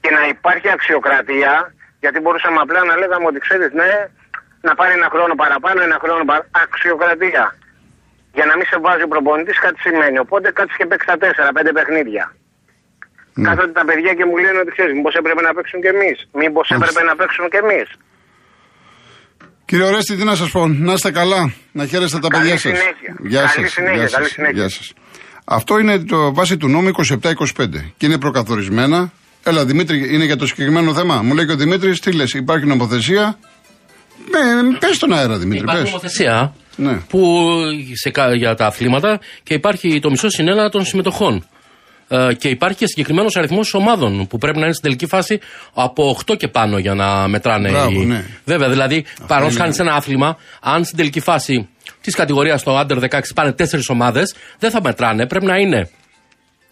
και 0.00 0.10
να 0.10 0.28
υπάρχει 0.28 0.68
αξιοκρατία. 0.70 1.74
Γιατί 2.00 2.20
μπορούσαμε 2.20 2.58
απλά 2.60 2.84
να 2.84 2.96
λέγαμε 2.96 3.26
ότι 3.26 3.38
ξέρεις, 3.38 3.72
ναι, 3.72 3.92
να 4.60 4.74
πάρει 4.74 4.92
ένα 4.92 5.08
χρόνο 5.14 5.34
παραπάνω, 5.34 5.82
ένα 5.82 5.98
χρόνο 6.02 6.24
παραπάνω. 6.24 6.50
Αξιοκρατία. 6.64 7.44
Για 8.32 8.44
να 8.44 8.56
μην 8.56 8.66
σε 8.66 8.78
βάζει 8.78 9.02
ο 9.02 9.08
προπονητής 9.08 9.58
κάτι 9.58 9.80
σημαίνει. 9.80 10.18
Οπότε 10.18 10.52
κάτσε 10.52 10.74
και 10.78 10.86
παίξει 10.86 11.06
τα 11.06 11.16
4-5 11.16 11.72
παιχνίδια. 11.74 12.34
Ναι. 13.34 13.48
Κάθονται 13.48 13.72
τα 13.72 13.84
παιδιά 13.84 14.14
και 14.14 14.24
μου 14.24 14.36
λένε 14.36 14.58
ότι 14.58 14.70
ξέρεις, 14.70 14.92
μήπως 14.94 15.14
έπρεπε 15.14 15.42
να 15.42 15.54
παίξουν 15.54 15.80
κι 15.80 15.86
εμείς. 15.86 16.28
Μήπως 16.32 16.70
έπρεπε 16.70 17.02
να 17.02 17.16
παίξουν 17.16 17.48
κι 17.50 17.56
εμείς. 17.56 17.88
Κύριε 19.66 19.84
Ορέστη, 19.84 20.16
τι 20.16 20.24
να 20.24 20.34
σας 20.34 20.50
πω, 20.50 20.66
να 20.68 20.92
είστε 20.92 21.10
καλά, 21.10 21.52
να 21.72 21.86
χαίρεστε 21.86 22.18
τα 22.18 22.28
Καλή 22.28 22.42
παιδιά 22.42 22.58
σας. 22.58 22.62
συνέχεια. 22.78 23.16
Γεια 23.28 23.40
Καλή 23.40 23.64
σας. 23.66 23.72
συνέχεια, 23.72 23.96
Γεια 23.96 24.08
καλή 24.08 24.24
σας, 24.24 24.32
συνέχεια. 24.32 24.58
γεια 24.60 24.68
σας. 24.68 24.92
Αυτό 25.44 25.78
είναι 25.78 25.98
το 25.98 26.34
βάση 26.34 26.56
του 26.56 26.68
νόμου 26.68 26.88
27-25 26.88 27.92
και 27.96 28.06
είναι 28.06 28.18
προκαθορισμένα. 28.18 29.12
Έλα, 29.42 29.64
Δημήτρη, 29.64 30.14
είναι 30.14 30.24
για 30.24 30.36
το 30.36 30.46
συγκεκριμένο 30.46 30.94
θέμα. 30.94 31.22
Μου 31.22 31.34
λέει 31.34 31.46
και 31.46 31.52
ο 31.52 31.56
Δημήτρης, 31.56 32.00
τι 32.00 32.12
λες, 32.12 32.32
υπάρχει 32.32 32.66
νομοθεσία; 32.66 33.38
Ε, 34.34 34.78
πες 34.78 34.98
τον 34.98 35.12
αέρα, 35.12 35.38
Δημήτρη, 35.38 35.62
Υπάρχει 35.62 35.80
πες. 35.82 35.90
νομοθεσία 35.90 36.54
Ναι. 36.76 36.92
που 37.08 37.46
σε, 37.94 38.10
κα- 38.10 38.34
για 38.34 38.54
τα 38.54 38.66
αθλήματα 38.66 39.20
και 39.42 39.54
υπάρχει 39.54 39.98
το 40.00 40.10
μισό 40.10 40.28
συνένα 40.28 40.68
των 40.70 40.84
συμμετοχών. 40.84 41.46
Ε, 42.08 42.34
και 42.34 42.48
υπάρχει 42.48 42.76
και 42.78 42.86
συγκεκριμένος 42.86 43.36
αριθμός 43.36 43.74
ομάδων 43.74 44.26
που 44.26 44.38
πρέπει 44.38 44.58
να 44.58 44.64
είναι 44.64 44.72
στην 44.72 44.84
τελική 44.84 45.06
φάση 45.06 45.40
από 45.74 46.16
8 46.26 46.36
και 46.36 46.48
πάνω 46.48 46.78
για 46.78 46.94
να 46.94 47.28
μετράνε. 47.28 47.70
Μπράβο, 47.70 48.00
οι... 48.00 48.04
ναι. 48.04 48.24
Βέβαια, 48.44 48.68
δηλαδή, 48.68 49.04
παρόλο 49.26 49.50
είναι- 49.50 49.60
χάνεις 49.60 49.78
ένα 49.78 49.94
άθλημα, 49.94 50.36
αν 50.60 50.84
στην 50.84 50.96
τελική 50.96 51.20
φάση 51.20 51.68
της 52.00 52.14
κατηγορίας 52.14 52.60
στο 52.60 52.80
Under 52.80 52.98
16 53.10 53.20
πάνε 53.34 53.54
4 53.58 53.64
ομάδες, 53.88 54.34
δεν 54.58 54.70
θα 54.70 54.80
μετράνε. 54.82 55.26
Πρέπει 55.26 55.44
να 55.46 55.56
είναι 55.56 55.90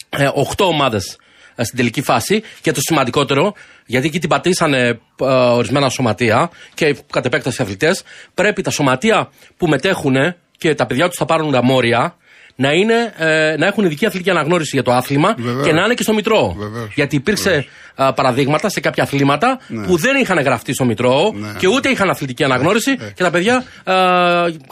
ε, 0.08 0.28
8 0.56 0.64
ομάδες 0.64 1.16
στην 1.56 1.76
τελική 1.76 2.02
φάση 2.02 2.42
και 2.60 2.72
το 2.72 2.80
σημαντικότερο, 2.80 3.54
γιατί 3.86 4.06
εκεί 4.06 4.18
την 4.18 4.28
πατήσανε 4.28 4.88
ε, 5.20 5.24
ορισμένα 5.26 5.88
σωματεία 5.88 6.50
και 6.74 6.96
κατ' 7.12 7.24
επέκταση 7.24 7.62
αθλητές, 7.62 8.02
πρέπει 8.34 8.62
τα 8.62 8.70
σωματεία 8.70 9.30
που 9.56 9.68
μετέχουν 9.68 10.14
και 10.58 10.74
τα 10.74 10.86
παιδιά 10.86 11.08
τους 11.08 11.16
θα 11.16 11.24
πάρουν 11.24 11.52
τα 11.52 11.62
μόρια 11.62 12.16
να, 12.56 12.72
είναι, 12.72 13.12
ε, 13.16 13.56
να 13.58 13.66
έχουν 13.66 13.84
ειδική 13.84 14.06
αθλητική 14.06 14.30
αναγνώριση 14.30 14.70
για 14.72 14.82
το 14.82 14.92
άθλημα 14.92 15.34
Βεβαίως. 15.38 15.66
και 15.66 15.72
να 15.72 15.84
είναι 15.84 15.94
και 15.94 16.02
στο 16.02 16.14
Μητρό. 16.14 16.54
Βεβαίως. 16.58 16.92
Γιατί 16.94 17.16
υπήρξε 17.16 17.66
α, 17.94 18.12
παραδείγματα 18.12 18.68
σε 18.68 18.80
κάποια 18.80 19.02
αθλήματα 19.02 19.58
που 19.86 19.96
δεν 19.96 20.16
είχαν 20.16 20.38
γραφτεί 20.42 20.72
στο 20.74 20.84
Μητρό 20.84 21.32
Ναι. 21.34 21.48
και 21.58 21.66
ούτε 21.68 21.88
είχαν 21.88 22.10
αθλητική 22.10 22.44
αναγνώριση 22.44 22.96
και 22.96 23.22
τα 23.22 23.30
παιδιά 23.30 23.64
α, 23.84 23.94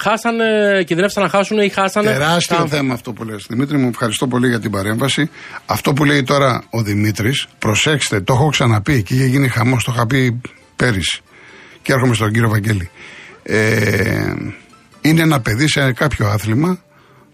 χάσανε, 0.03 0.45
κινδυνεύσαν 0.87 1.23
να 1.23 1.29
χάσουν 1.29 1.59
ή 1.59 1.69
χάσανε. 1.69 2.11
Τεράστιο 2.13 2.57
τα- 2.57 2.67
θέμα 2.67 2.95
αυτό 2.95 3.13
που 3.13 3.25
λες. 3.25 3.45
Δημήτρη 3.49 3.77
μου 3.79 3.89
ευχαριστώ 3.89 4.27
πολύ 4.27 4.49
για 4.49 4.61
την 4.61 4.71
παρέμβαση. 4.71 5.31
Αυτό 5.67 5.93
που 5.93 6.05
λέει 6.05 6.23
τώρα 6.23 6.63
ο 6.71 6.83
Δημήτρης, 6.83 7.47
προσέξτε, 7.59 8.21
το 8.21 8.33
έχω 8.33 8.49
ξαναπεί 8.49 9.03
και 9.03 9.15
είχε 9.15 9.25
γίνει 9.25 9.49
χαμός, 9.49 9.85
το 9.85 9.93
είχα 9.95 10.07
πει 10.07 10.41
πέρυσι. 10.77 11.21
Και 11.83 11.93
έρχομαι 11.93 12.15
στον 12.15 12.33
κύριο 12.33 12.49
Βαγγέλη. 12.49 12.91
Ε, 13.43 14.33
είναι 15.01 15.23
ένα 15.23 15.41
παιδί 15.41 15.69
σε 15.69 15.93
κάποιο 15.93 16.27
άθλημα 16.27 16.79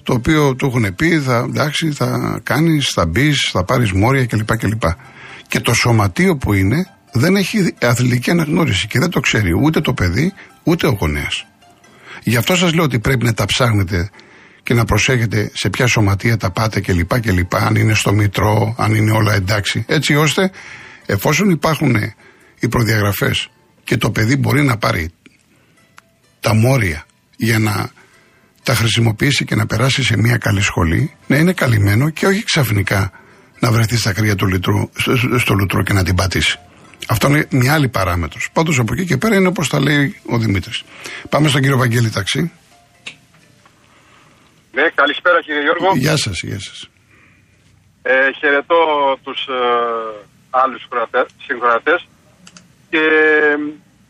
το 0.08 0.14
οποίο 0.14 0.54
του 0.54 0.66
έχουν 0.66 0.94
πει 0.94 1.20
θα, 1.20 1.44
εντάξει, 1.48 1.92
θα 1.92 2.40
κάνεις, 2.42 2.88
θα 2.88 3.06
μπεις, 3.06 3.48
θα 3.52 3.64
πάρεις 3.64 3.92
μόρια 3.92 4.26
κλπ. 4.26 4.56
κλπ. 4.56 4.82
Και 5.48 5.60
το 5.60 5.74
σωματείο 5.74 6.36
που 6.36 6.52
είναι 6.52 6.86
δεν 7.12 7.36
έχει 7.36 7.74
αθλητική 7.80 8.30
αναγνώριση 8.30 8.86
και 8.86 8.98
δεν 8.98 9.10
το 9.10 9.20
ξέρει 9.20 9.52
ούτε 9.62 9.80
το 9.80 9.94
παιδί 9.94 10.32
ούτε 10.62 10.86
ο 10.86 10.90
γονέας. 10.90 11.46
Γι' 12.22 12.36
αυτό 12.36 12.56
σας 12.56 12.72
λέω 12.74 12.84
ότι 12.84 12.98
πρέπει 12.98 13.24
να 13.24 13.34
τα 13.34 13.44
ψάχνετε 13.44 14.10
και 14.62 14.74
να 14.74 14.84
προσέχετε 14.84 15.50
σε 15.54 15.70
ποια 15.70 15.86
σωματεία 15.86 16.36
τα 16.36 16.50
πάτε 16.50 16.80
κλπ. 16.80 17.20
κλπ. 17.20 17.54
Αν 17.54 17.74
είναι 17.74 17.94
στο 17.94 18.12
μητρό, 18.12 18.74
αν 18.78 18.94
είναι 18.94 19.10
όλα 19.10 19.34
εντάξει. 19.34 19.84
Έτσι 19.88 20.14
ώστε 20.14 20.50
εφόσον 21.06 21.50
υπάρχουν 21.50 21.96
οι 22.58 22.68
προδιαγραφές 22.68 23.48
και 23.84 23.96
το 23.96 24.10
παιδί 24.10 24.36
μπορεί 24.36 24.62
να 24.62 24.76
πάρει 24.76 25.10
τα 26.40 26.54
μόρια 26.54 27.04
για 27.36 27.58
να 27.58 27.90
τα 28.68 28.74
χρησιμοποιήσει 28.74 29.44
και 29.44 29.54
να 29.54 29.66
περάσει 29.66 30.02
σε 30.02 30.16
μια 30.16 30.36
καλή 30.36 30.62
σχολή, 30.62 31.14
να 31.26 31.36
είναι 31.36 31.52
καλυμμένο 31.52 32.10
και 32.10 32.26
όχι 32.26 32.44
ξαφνικά 32.44 33.12
να 33.58 33.70
βρεθεί 33.70 33.96
στα 33.96 34.12
κρύα 34.12 34.34
του 34.34 34.46
λουτρού, 34.46 34.90
στο, 34.96 35.38
στο 35.38 35.54
λουτρό 35.54 35.82
και 35.82 35.92
να 35.92 36.04
την 36.04 36.14
πατήσει. 36.14 36.58
Αυτό 37.08 37.28
είναι 37.28 37.46
μια 37.50 37.72
άλλη 37.74 37.88
παράμετρος. 37.88 38.48
Πάντως 38.52 38.78
από 38.78 38.92
εκεί 38.92 39.04
και 39.04 39.16
πέρα 39.16 39.36
είναι 39.36 39.48
όπως 39.48 39.68
τα 39.68 39.80
λέει 39.80 40.20
ο 40.26 40.38
Δημήτρης. 40.38 40.82
Πάμε 41.28 41.48
στον 41.48 41.60
κύριο 41.60 41.76
Βαγγέλη 41.76 42.10
Ταξί. 42.10 42.52
Ναι, 44.72 44.82
καλησπέρα 44.94 45.42
κύριε 45.42 45.62
Γιώργο. 45.62 45.96
Γεια 45.96 46.16
σας, 46.16 46.40
γεια 46.42 46.60
σας. 46.60 46.88
Ε, 48.02 48.12
χαιρετώ 48.38 48.76
τους 49.22 49.46
ε, 49.46 50.26
άλλους 50.50 50.86
χρωατε- 50.90 51.30
συγχωρατές 51.46 52.08
και 52.90 52.98
ε, 52.98 53.56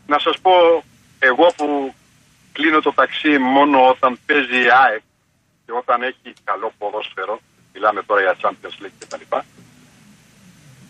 να 0.07 0.19
σας 0.19 0.35
πω 0.41 0.51
εγώ 1.19 1.53
που 1.57 1.93
κλείνω 2.59 2.81
το 2.81 2.93
ταξί 2.93 3.37
μόνο 3.37 3.87
όταν 3.89 4.19
παίζει 4.25 4.59
η 4.65 4.69
ΑΕΚ 4.83 5.01
και 5.65 5.71
όταν 5.71 6.01
έχει 6.01 6.33
καλό 6.43 6.73
ποδόσφαιρο, 6.77 7.39
μιλάμε 7.73 8.03
τώρα 8.03 8.21
για 8.21 8.35
Champions 8.41 8.83
League 8.83 8.97
και 8.99 9.05
τα 9.09 9.17
λοιπά. 9.17 9.45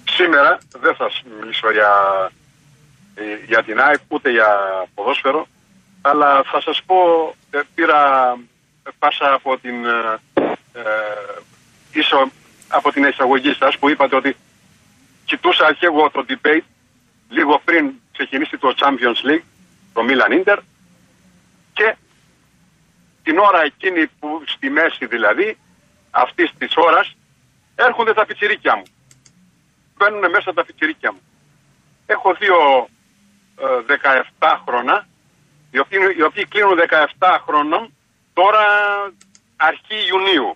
Σήμερα 0.09 0.57
δεν 0.79 0.95
θα 0.95 1.09
σας 1.09 1.23
μιλήσω 1.39 1.71
για, 1.71 1.91
ε, 3.15 3.23
για 3.45 3.63
την 3.63 3.79
ΑΕΚ 3.79 3.99
ούτε 4.07 4.29
για 4.29 4.49
ποδόσφαιρο, 4.93 5.47
αλλά 6.01 6.43
θα 6.43 6.61
σας 6.61 6.81
πω, 6.85 6.95
ε, 7.51 7.59
πήρα 7.75 8.01
πάσα 8.99 9.33
από 9.33 9.57
την 9.57 9.85
ε, 9.85 10.19
ε, 10.73 10.81
ίσο 11.91 12.31
από 12.67 12.91
την 12.91 13.03
εισαγωγή 13.03 13.53
σας 13.53 13.77
που 13.77 13.89
είπατε 13.89 14.15
ότι 14.15 14.35
κοιτούσα 15.25 15.73
και 15.73 15.85
εγώ 15.85 16.09
το 16.09 16.25
debate 16.29 16.67
λίγο 17.29 17.61
πριν 17.65 17.91
ξεκινήσει 18.11 18.57
το 18.57 18.73
Champions 18.79 19.29
League, 19.29 19.45
το 19.93 20.01
Milan 20.07 20.43
Inter 20.43 20.57
και 21.79 21.95
την 23.23 23.37
ώρα 23.37 23.61
εκείνη 23.63 24.07
που 24.07 24.43
στη 24.45 24.69
μέση 24.69 25.05
δηλαδή 25.05 25.57
αυτής 26.11 26.51
της 26.57 26.73
ώρας 26.75 27.15
έρχονται 27.75 28.13
τα 28.13 28.25
πιτσιρίκια 28.25 28.75
μου. 28.75 28.83
Μπαίνουν 29.97 30.29
μέσα 30.29 30.53
τα 30.53 30.65
πιτσιρίκια 30.65 31.11
μου. 31.11 31.21
Έχω 32.05 32.33
δύο 32.33 32.87
ε, 33.59 33.97
17 34.39 34.57
χρόνια, 34.65 35.07
οι 35.71 35.79
οποίοι, 35.79 35.99
οι 36.17 36.21
οποίοι 36.21 36.45
κλείνουν 36.45 36.77
17 37.17 37.37
χρόνων 37.45 37.93
τώρα 38.33 38.63
αρχή 39.57 39.97
Ιουνίου. 40.09 40.55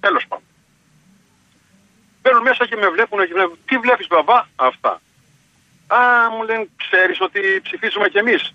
Τέλος 0.00 0.26
πάντων. 0.28 0.46
Μπαίνουν 2.22 2.42
μέσα 2.42 2.66
και 2.66 2.76
με 2.76 2.88
βλέπουν 2.88 3.26
και 3.26 3.32
βλέπουν. 3.32 3.58
Τι 3.66 3.78
βλέπεις 3.78 4.06
μπαμπά; 4.06 4.44
Αυτά. 4.56 5.00
Α, 5.86 6.30
μου 6.30 6.42
λένε, 6.42 6.68
ξέρεις 6.76 7.20
ότι 7.20 7.40
ψηφίζουμε 7.62 8.08
κι 8.08 8.18
εμείς. 8.18 8.54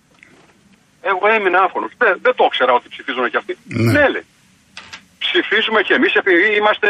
Εγώ 1.02 1.28
έμεινα 1.28 1.62
άφωνος. 1.62 1.92
Δεν, 1.98 2.20
δεν 2.22 2.36
το 2.36 2.44
ήξερα 2.46 2.74
ότι 2.74 2.88
ψηφίζουν 2.90 3.30
κι 3.30 3.38
αυτοί. 3.38 3.58
Ναι. 3.64 3.92
Ναι, 3.92 4.08
λέει. 4.10 4.26
Ψηφίζουμε 5.20 5.82
κι 5.82 5.94
εμείς 5.94 6.14
επειδή 6.14 6.56
είμαστε 6.56 6.90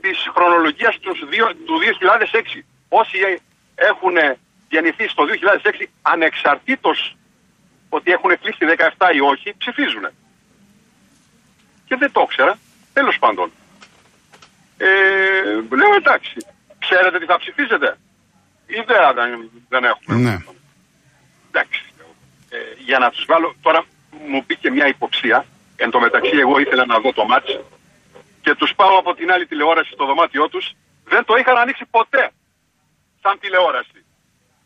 της 0.00 0.18
χρονολογίας 0.34 0.98
τους, 0.98 1.18
δύο- 1.28 1.54
του 1.66 1.78
2006. 1.78 2.64
Όσοι 2.88 3.18
έχουν 3.74 4.14
γεννηθεί 4.68 5.08
στο 5.08 5.24
2006 5.24 5.90
ανεξαρτήτως 6.02 7.16
ότι 7.88 8.12
έχουν 8.12 8.38
κλείσει 8.40 8.64
17 8.98 9.14
ή 9.14 9.20
όχι, 9.20 9.54
ψηφίζουν. 9.58 10.04
Και 11.86 11.96
δεν 11.96 12.12
το 12.12 12.20
ήξερα. 12.24 12.58
Τέλος 12.92 13.16
πάντων. 13.18 13.52
Ε, 14.76 14.86
λέω 15.76 15.94
εντάξει. 15.96 16.34
Ξέρετε 16.78 17.18
τι 17.18 17.24
θα 17.24 17.38
ψηφίσετε. 17.38 17.98
Ιδέα 18.66 19.12
δεν, 19.12 19.50
δεν 19.68 19.84
έχουμε. 19.84 20.16
Ναι. 20.20 20.36
Εντάξει. 21.48 21.82
Ε, 22.84 22.86
για 22.86 22.98
να 22.98 23.10
τους 23.10 23.24
βάλω, 23.24 23.54
τώρα 23.62 23.84
μου 24.28 24.44
μπήκε 24.46 24.70
μια 24.70 24.86
υποψία. 24.86 25.46
Εν 25.76 25.90
τω 25.90 26.00
μεταξύ 26.00 26.36
εγώ 26.36 26.58
ήθελα 26.58 26.84
να 26.86 26.98
δω 26.98 27.12
το 27.12 27.24
μάτς 27.26 27.58
και 28.42 28.54
τους 28.54 28.74
πάω 28.74 28.98
από 28.98 29.14
την 29.14 29.30
άλλη 29.32 29.46
τηλεόραση 29.46 29.90
στο 29.92 30.04
δωμάτιό 30.06 30.48
τους. 30.48 30.72
Δεν 31.04 31.24
το 31.24 31.34
είχαν 31.36 31.56
ανοίξει 31.56 31.84
ποτέ 31.90 32.30
σαν 33.22 33.38
τηλεόραση. 33.40 34.04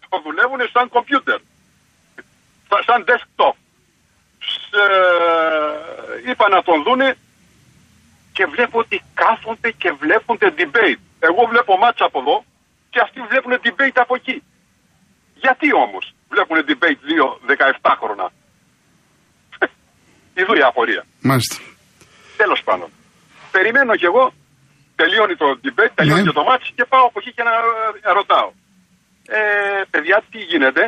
Το 0.09 0.21
δουλεύουν 0.25 0.61
σαν 0.73 0.89
κομπιούτερ. 0.89 1.39
Σα- 2.69 2.83
Σαν 2.83 3.05
desktop. 3.09 3.53
Σ- 4.39 4.75
ε, 4.75 6.31
είπα 6.31 6.49
να 6.49 6.63
τον 6.63 6.83
δούνε 6.83 7.17
και 8.33 8.47
βλέπω 8.47 8.79
ότι 8.79 9.03
κάθονται 9.15 9.71
και 9.71 9.93
βλέπουν 9.93 10.39
debate. 10.41 10.99
Εγώ 11.21 11.47
βλέπω 11.49 11.77
μάτσα 11.77 12.05
από 12.05 12.21
εδώ 12.21 12.45
και 12.91 13.01
αυτοί 13.01 13.21
βλέπουν 13.21 13.53
debate 13.65 13.95
από 13.95 14.15
εκεί. 14.15 14.43
Γιατί 15.45 15.69
όμως; 15.75 16.05
Βλέπουν 16.33 16.57
debate 16.71 17.01
δύο 17.11 17.41
17 17.83 17.95
χρόνια. 18.01 18.29
Ιδού 20.41 20.55
η 20.55 20.63
απορία. 20.71 21.03
Μάλιστα. 21.21 21.57
Τέλος 22.37 22.61
πάντων. 22.65 22.89
Περιμένω 23.51 23.97
κι 23.97 24.05
εγώ, 24.05 24.33
τελειώνει 24.97 25.37
το 25.37 25.49
debate, 25.65 25.93
τελειώνει 25.95 26.21
Ναι. 26.23 26.27
και 26.29 26.39
το 26.41 26.45
μάτς 26.45 26.71
και 26.75 26.85
πάω 26.85 27.05
από 27.11 27.19
εκεί 27.21 27.33
και 27.33 27.43
να 27.43 27.53
ε, 28.11 28.13
ρωτάω. 28.19 28.51
Ε, 29.29 29.41
παιδιά, 29.91 30.23
τι 30.31 30.39
γίνεται; 30.39 30.83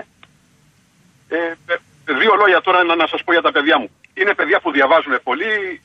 Ε, 1.28 1.36
ε, 1.72 1.76
δύο 2.20 2.32
λόγια 2.40 2.60
τώρα 2.60 2.84
να, 2.84 2.94
να 2.94 3.06
σας 3.06 3.20
πω 3.24 3.32
για 3.32 3.42
τα 3.42 3.52
παιδιά 3.52 3.78
μου. 3.78 3.88
Είναι 4.14 4.34
παιδιά 4.34 4.60
που 4.60 4.70
διαβάζουν 4.70 5.14
πολύ. 5.22 5.80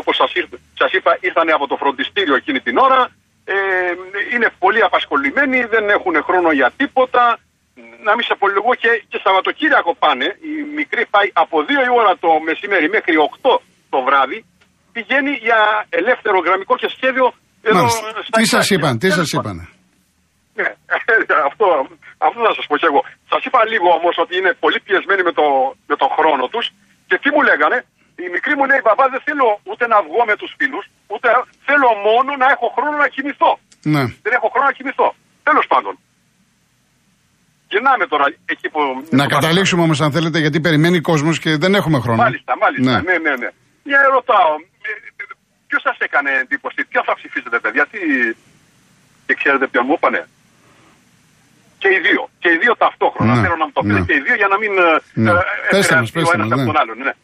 Όπως 0.00 0.16
σας 0.80 0.92
είπα, 0.92 1.18
ήρθαν 1.20 1.50
από 1.50 1.66
το 1.66 1.76
φροντιστήριο 1.76 2.34
εκείνη 2.34 2.60
την 2.60 2.76
ώρα. 2.78 3.10
Ε, 3.44 3.54
είναι 4.32 4.48
πολύ 4.58 4.82
απασχολημένοι, 4.82 5.64
δεν 5.64 5.88
έχουν 5.88 6.14
χρόνο 6.22 6.50
για 6.52 6.70
τίποτα. 6.76 7.38
Να 8.06 8.12
μην 8.14 8.24
σε 8.28 8.32
απολογώ 8.38 8.72
και, 8.82 8.90
και 9.10 9.18
Σαββατοκύριακο 9.24 9.92
πάνε. 10.02 10.28
Η 10.50 10.52
μικρή 10.78 11.04
πάει 11.14 11.28
από 11.44 11.56
2 11.68 11.88
η 11.88 11.92
ώρα 12.00 12.12
το 12.24 12.30
μεσημέρι 12.48 12.88
μέχρι 12.96 13.14
8 13.42 13.58
το 13.92 13.98
βράδυ. 14.06 14.38
Πηγαίνει 14.94 15.32
για 15.46 15.60
ελεύθερο 16.00 16.38
γραμμικό 16.46 16.74
και 16.82 16.88
σχέδιο 16.96 17.26
εδώ 17.68 17.88
στα 17.88 18.36
Τι 18.38 18.44
σας 18.54 18.70
είπαν, 18.70 18.98
τι 18.98 19.08
σας 19.18 19.28
είπαν. 19.32 19.56
Ναι, 20.58 20.68
αυτό, 21.50 21.66
αυτό 22.26 22.38
θα 22.46 22.52
σας 22.58 22.66
πω 22.68 22.76
και 22.80 22.88
εγώ. 22.90 23.00
Σας 23.32 23.42
είπα 23.46 23.60
λίγο 23.72 23.88
όμως 23.98 24.14
ότι 24.22 24.32
είναι 24.38 24.52
πολύ 24.62 24.78
πιεσμένοι 24.86 25.22
με 25.28 25.32
το, 25.38 25.46
με 25.90 25.96
το 26.02 26.06
χρόνο 26.16 26.44
τους 26.52 26.66
και 27.08 27.16
τι 27.22 27.28
μου 27.34 27.42
λέγανε, 27.48 27.78
η 28.24 28.28
μικρή 28.34 28.52
μου 28.56 28.64
λέει: 28.70 28.80
Μπαμπά, 28.84 29.04
δεν 29.14 29.22
θέλω 29.26 29.48
ούτε 29.70 29.84
να 29.92 29.98
βγω 30.06 30.20
με 30.30 30.34
τους 30.40 30.50
φίλους, 30.58 30.84
ούτε 31.12 31.28
θέλω 31.68 31.90
μόνο 32.08 32.30
να 32.42 32.46
έχω 32.54 32.66
χρόνο 32.76 32.96
να 33.04 33.08
κοιμηθώ. 33.14 33.52
Ναι. 33.94 34.04
Δεν 34.24 34.32
έχω 34.38 34.48
χρόνο 34.52 34.66
να 34.70 34.76
κοιμηθώ. 34.78 35.08
Τέλος 35.48 35.66
πάντων. 35.72 35.94
Γυρνάμε 37.72 38.06
τώρα 38.12 38.26
εκεί 38.52 38.68
που. 38.72 38.80
Να 39.20 39.26
καταλήξουμε 39.34 39.82
όμως, 39.86 39.98
αν 40.04 40.10
θέλετε, 40.16 40.38
γιατί 40.44 40.58
περιμένει 40.66 40.98
κόσμος 41.10 41.36
και 41.42 41.50
δεν 41.62 41.72
έχουμε 41.80 41.98
χρόνο. 42.04 42.22
Μάλιστα, 42.26 42.52
μάλιστα. 42.62 42.90
Ναι, 42.92 42.98
ναι, 43.08 43.16
ναι. 43.24 43.34
ναι. 43.42 43.50
Για 43.90 44.00
ρωτάω, 44.16 44.52
ποιος 45.68 45.82
σας 45.86 45.96
έκανε 46.06 46.30
εντύπωση, 46.42 46.80
ποιο 46.90 47.00
θα 47.08 47.14
ψηφίσετε, 47.18 47.56
παιδιά, 47.64 47.84
τι. 47.92 48.00
Και 49.26 49.34
ξέρετε 49.40 49.66
ποιον 49.72 49.84
μου 49.88 49.94
είπανε; 49.98 50.20
Και 51.82 51.88
οι 51.94 51.98
δύο. 52.06 52.22
Και 52.42 52.48
οι 52.54 52.58
δύο 52.62 52.74
ταυτόχρονα. 52.82 53.32
Ναι, 53.34 53.42
Θέλω 53.44 53.56
να 53.62 53.66
μου 53.68 53.74
το 53.78 53.82
πείτε 53.86 54.00
ναι. 54.02 54.08
και 54.08 54.14
οι 54.18 54.22
δύο 54.26 54.36
για 54.42 54.48
να 54.52 54.56
μην. 54.62 54.72
Ναι. 55.24 55.30
Ε, 55.30 55.34
πέστε 55.74 55.94
μας, 56.00 56.10
πέστε 56.16 56.36
μας, 56.38 56.48
ναι. 56.48 56.64
τον 56.70 56.78
άλλον. 56.82 56.96
Ναι. 57.06 57.14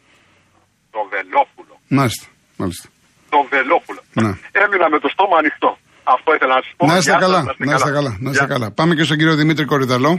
Το 0.95 0.99
Βελόπουλο. 1.13 1.73
Μάλιστα. 1.97 2.25
Μάλιστα. 2.61 2.85
Το 3.33 3.39
Βελόπουλο. 3.53 4.01
Ναι. 4.23 4.31
Έμεινα 4.63 4.87
με 4.93 4.97
το 5.03 5.09
στόμα 5.15 5.35
ανοιχτό. 5.41 5.71
Αυτό 6.15 6.29
ήθελα 6.37 6.53
να 6.59 6.61
σας 6.65 6.73
πω. 6.77 6.83
Να 6.91 6.97
είστε 6.99 7.15
καλά. 7.25 7.39
Να 7.69 7.73
είστε 7.77 7.91
καλά. 7.97 8.11
Να 8.23 8.29
είστε 8.31 8.47
καλά. 8.53 8.67
Πάμε 8.79 8.91
και 8.97 9.03
στον 9.07 9.17
κύριο 9.19 9.35
Δημήτρη 9.41 9.65
Κορυδαλό. 9.71 10.11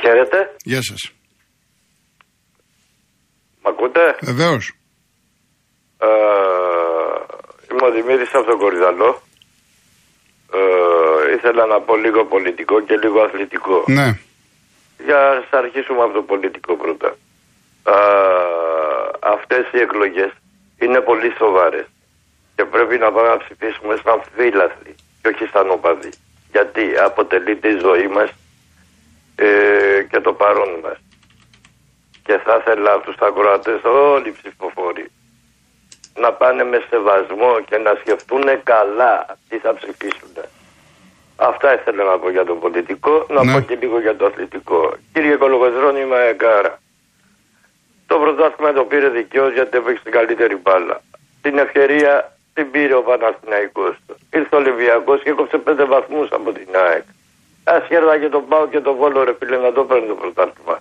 Χαίρετε. 0.00 0.38
Γεια 0.64 0.82
σας. 0.82 1.12
Μ' 3.62 3.68
ακούτε; 3.68 4.16
Βεβαίως. 4.22 4.72
Ε, 5.98 6.08
είμαι 7.70 7.86
ο 7.88 7.90
Δημήτρης 7.90 8.34
από 8.34 8.46
τον 8.50 8.58
Κορυδαλό. 8.58 9.22
Ε, 10.58 11.34
ήθελα 11.34 11.66
να 11.66 11.80
πω 11.80 11.96
λίγο 11.96 12.24
πολιτικό 12.24 12.80
και 12.80 12.96
λίγο 13.02 13.20
αθλητικό. 13.20 13.84
Ναι. 13.86 14.08
Για 15.06 15.20
να 15.50 15.58
αρχίσουμε 15.58 16.02
από 16.02 16.12
το 16.12 16.22
πολιτικό 16.22 16.76
πρώτα. 16.76 17.08
Ε, 17.94 17.98
αυτές 19.34 19.64
οι 19.72 19.78
εκλογές 19.86 20.32
είναι 20.82 21.00
πολύ 21.00 21.30
σοβαρές 21.38 21.86
και 22.56 22.64
πρέπει 22.64 22.98
να 22.98 23.12
πάμε 23.12 23.28
να 23.28 23.38
ψηφίσουμε 23.42 23.94
σαν 24.04 24.18
φίλαθλοι 24.34 24.94
και 25.20 25.28
όχι 25.32 25.46
σαν 25.52 25.70
οπαδοί. 25.70 26.12
Γιατί 26.54 26.84
αποτελεί 27.08 27.56
τη 27.56 27.70
ζωή 27.84 28.08
μας 28.16 28.30
ε, 29.42 30.02
και 30.10 30.20
το 30.20 30.32
παρόν 30.32 30.72
μας. 30.82 30.98
Και 32.22 32.38
θα 32.44 32.56
ήθελα 32.60 32.92
από 32.92 33.04
τους 33.04 33.16
ακροατές 33.20 33.80
όλοι 33.84 34.28
οι 34.28 34.32
ψηφοφόροι 34.32 35.10
να 36.14 36.32
πάνε 36.32 36.64
με 36.64 36.82
σεβασμό 36.90 37.60
και 37.68 37.76
να 37.76 37.92
σκεφτούν 38.00 38.44
καλά 38.62 39.36
τι 39.48 39.58
θα 39.58 39.74
ψηφίσουν. 39.74 40.34
Αυτά 41.36 41.74
ήθελα 41.74 42.04
να 42.04 42.18
πω 42.18 42.30
για 42.30 42.44
το 42.44 42.54
πολιτικό, 42.54 43.26
να 43.28 43.44
ναι. 43.44 43.52
πω 43.52 43.60
και 43.60 43.74
λίγο 43.74 44.00
για 44.00 44.16
το 44.16 44.26
αθλητικό. 44.26 44.94
Κύριε 45.12 45.36
Κολογοζρόνη 45.36 46.04
Μαεκάρα, 46.04 46.78
το 48.06 48.18
πρωτάθλημα 48.18 48.72
το 48.72 48.84
πήρε 48.84 49.08
δικαίως 49.08 49.52
γιατί 49.52 49.76
έπαιξε 49.76 50.02
την 50.02 50.12
καλύτερη 50.12 50.56
μπάλα. 50.56 51.02
Την 51.42 51.58
ευκαιρία 51.58 52.36
την 52.54 52.70
πήρε 52.70 52.94
ο 52.94 53.02
Παναθηναϊκός. 53.02 53.96
Ήρθε 54.32 54.56
ο 54.56 54.58
Ολυμπιακός 54.58 55.22
και 55.22 55.30
έκοψε 55.30 55.58
πέντε 55.58 55.84
βαθμούς 55.84 56.28
από 56.30 56.52
την 56.52 56.68
ΑΕΚ. 56.72 57.04
Άσχερδα 57.64 58.14
και 58.22 58.28
τον 58.28 58.44
Πάο 58.48 58.64
και 58.72 58.80
τον 58.80 58.94
Βόλο 59.00 59.24
ρε 59.24 59.34
φίλε 59.38 59.56
να 59.66 59.72
το 59.72 59.82
παίρνει 59.88 60.06
το 60.12 60.14
πρωτάθλημα. 60.14 60.76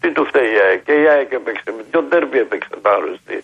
Τι 0.00 0.08
του 0.14 0.24
φταίει 0.28 0.50
η 0.56 0.58
ΑΕΚ; 0.64 0.80
Και 0.86 0.94
η 1.02 1.06
ΑΕΚ 1.12 1.30
έπαιξε. 1.38 1.68
Και 1.90 1.96
ο 2.00 2.02
Ντέρμπι 2.02 2.38
έπαιξε 2.44 2.74
άρρωστη. 2.94 3.36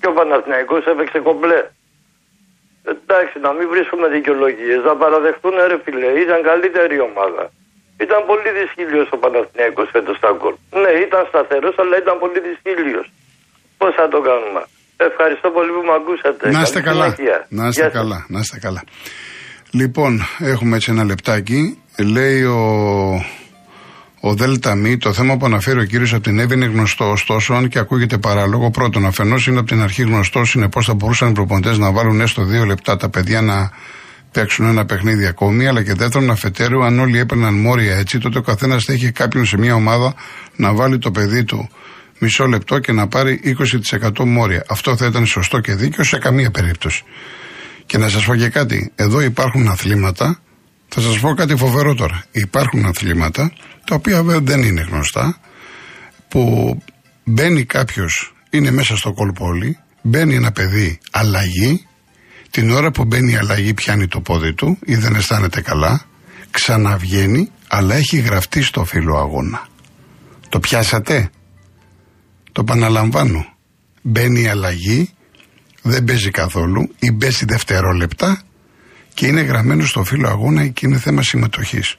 Και 0.00 0.06
ο 0.10 0.12
Παναθηναϊκός 0.18 0.84
έπαιξε 0.92 1.18
κομπλέ. 1.28 1.60
Εντάξει, 2.92 3.36
να 3.46 3.50
μην 3.56 3.66
βρίσκουμε 3.72 4.06
δικαιολογίες, 4.16 4.80
να 4.88 4.94
παραδεχτούν 5.02 5.54
ρε 5.70 5.78
φίλε, 5.84 6.08
ήταν 6.24 6.38
καλύτερη 6.50 6.96
ομάδα. 7.10 7.44
Ήταν 8.04 8.20
πολύ 8.30 8.50
δυσκύλιος 8.58 9.08
ο 9.16 9.18
Παναθηναϊκός 9.22 9.88
φέτος 9.94 10.16
στα 10.20 10.30
γκολ. 10.36 10.54
Ναι, 10.82 10.90
ήταν 11.06 11.22
σταθερός, 11.30 11.74
αλλά 11.82 11.94
ήταν 12.02 12.16
πολύ 12.22 12.38
δυσκύλιος. 12.46 13.06
Πώς 13.78 13.92
θα 13.98 14.08
το 14.14 14.18
κάνουμε; 14.28 14.62
Ευχαριστώ 14.96 15.48
πολύ 15.50 15.70
που 15.76 15.82
με 15.88 15.94
ακούσατε. 16.00 16.50
Να 16.50 16.60
είστε 16.60 16.80
καλά. 16.80 17.06
Να 17.48 17.66
είστε 17.68 17.88
καλά. 17.88 18.26
Να 18.28 18.38
είστε 18.38 18.58
καλά. 18.58 18.82
Λοιπόν, 19.76 20.22
έχουμε 20.38 20.76
έτσι 20.76 20.90
ένα 20.90 21.04
λεπτάκι. 21.04 21.78
Λέει 21.98 22.42
ο 22.42 23.24
ο 24.20 24.34
Δέλτα 24.34 24.74
Μη, 24.74 24.96
το 24.96 25.12
θέμα 25.12 25.36
που 25.36 25.46
αναφέρει 25.46 25.80
ο 25.80 25.84
κύριος 25.84 26.12
από 26.12 26.22
την 26.22 26.38
Εύη 26.38 26.54
είναι 26.54 26.66
γνωστό, 26.66 27.10
ωστόσο, 27.10 27.54
αν 27.54 27.68
και 27.68 27.78
ακούγεται 27.78 28.18
παράλογο, 28.18 28.70
πρώτον, 28.70 29.06
αφενός 29.06 29.46
είναι 29.46 29.58
από 29.58 29.68
την 29.68 29.82
αρχή 29.82 30.02
γνωστό, 30.02 30.44
συνεπώς 30.44 30.86
θα 30.86 30.94
μπορούσαν 30.94 31.28
οι 31.28 31.32
προπονητές 31.32 31.78
να 31.78 31.92
βάλουν 31.92 32.20
έστω 32.20 32.44
δύο 32.44 32.64
λεπτά 32.64 32.96
τα 32.96 33.08
παιδιά 33.08 33.40
να 33.42 33.70
παίξουν 34.32 34.66
ένα 34.66 34.84
παιχνίδι 34.84 35.26
ακόμη, 35.26 35.66
αλλά 35.66 35.82
και 35.82 35.94
δεύτερον, 35.94 36.30
αφετέρου, 36.30 36.84
αν 36.84 36.98
όλοι 36.98 37.18
έπαιρναν 37.18 37.54
μόρια 37.54 37.96
έτσι, 37.96 38.18
τότε 38.18 38.38
ο 38.38 38.42
καθένας 38.42 38.84
θα 38.84 38.92
είχε 38.92 39.10
κάποιον 39.10 39.46
σε 39.46 39.58
μια 39.58 39.74
ομάδα 39.74 40.14
να 40.56 40.74
βάλει 40.74 40.98
το 40.98 41.10
παιδί 41.10 41.44
του 41.44 41.68
μισό 42.18 42.46
λεπτό 42.46 42.78
και 42.78 42.92
να 42.92 43.08
πάρει 43.08 43.40
20% 44.18 44.24
μόρια. 44.24 44.64
Αυτό 44.68 44.96
θα 44.96 45.06
ήταν 45.06 45.26
σωστό 45.26 45.60
και 45.60 45.74
δίκαιο 45.74 46.04
σε 46.04 46.18
καμία 46.18 46.50
περίπτωση. 46.50 47.04
Και 47.86 47.98
να 47.98 48.08
σας 48.08 48.24
πω 48.24 48.34
και 48.34 48.48
κάτι, 48.48 48.92
εδώ 48.94 49.20
υπάρχουν 49.20 49.68
αθλήματα 49.68 50.40
θα 50.88 51.00
σας 51.00 51.20
πω 51.20 51.34
κάτι 51.34 51.56
φοβερό 51.56 51.94
τώρα. 51.94 52.24
Υπάρχουν 52.30 52.84
αθλήματα, 52.84 53.52
τα 53.86 53.94
οποία 53.94 54.22
βέβαια 54.22 54.40
δεν 54.40 54.62
είναι 54.62 54.86
γνωστά, 54.90 55.38
που 56.28 56.78
μπαίνει 57.24 57.64
κάποιος, 57.64 58.34
είναι 58.50 58.70
μέσα 58.70 58.96
στο 58.96 59.12
κολπόλι, 59.12 59.78
μπαίνει 60.02 60.34
ένα 60.34 60.52
παιδί 60.52 60.98
αλλαγή, 61.10 61.86
την 62.50 62.70
ώρα 62.70 62.90
που 62.90 63.04
μπαίνει 63.04 63.32
η 63.32 63.36
αλλαγή 63.36 63.74
πιάνει 63.74 64.08
το 64.08 64.20
πόδι 64.20 64.54
του 64.54 64.78
ή 64.84 64.94
δεν 64.94 65.14
αισθάνεται 65.14 65.60
καλά, 65.60 66.04
ξαναβγαίνει, 66.50 67.50
αλλά 67.68 67.94
έχει 67.94 68.16
γραφτεί 68.16 68.62
στο 68.62 68.84
φύλλο 68.84 69.16
αγώνα. 69.16 69.66
Το 70.48 70.60
πιάσατε; 70.60 71.30
Το 72.52 72.60
επαναλαμβάνω. 72.60 73.54
Μπαίνει 74.02 74.40
η 74.40 74.46
αλλαγή, 74.46 75.10
δεν 75.86 76.04
παίζει 76.04 76.30
καθόλου 76.30 76.94
ή 76.98 77.12
παίζει 77.12 77.44
δευτερόλεπτα 77.44 78.42
και 79.14 79.26
είναι 79.26 79.40
γραμμένο 79.40 79.84
στο 79.84 80.04
φύλλο 80.04 80.28
αγώνα 80.28 80.66
και 80.66 80.86
είναι 80.86 80.98
θέμα 80.98 81.22
συμμετοχής. 81.22 81.96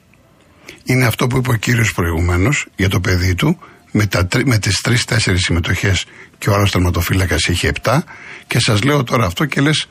Είναι 0.83 1.05
αυτό 1.05 1.27
που 1.27 1.37
είπε 1.37 1.49
ο 1.49 1.55
κύριος 1.55 1.93
προηγουμένως 1.93 2.67
για 2.75 2.89
το 2.89 2.99
παιδί 2.99 3.35
του, 3.35 3.59
με, 3.91 4.05
τα, 4.05 4.27
με 4.45 4.57
τις 4.57 4.81
τρει-τέσσερι 4.81 5.37
συμμετοχές 5.37 6.05
και 6.37 6.49
ο 6.49 6.53
άλλος 6.53 6.71
τερματοφύλακας 6.71 7.41
είχε 7.41 7.67
επτά. 7.67 8.03
Και 8.47 8.59
σας 8.59 8.83
λέω 8.83 9.03
τώρα 9.03 9.25
αυτό 9.25 9.45
και 9.45 9.61
λες, 9.61 9.89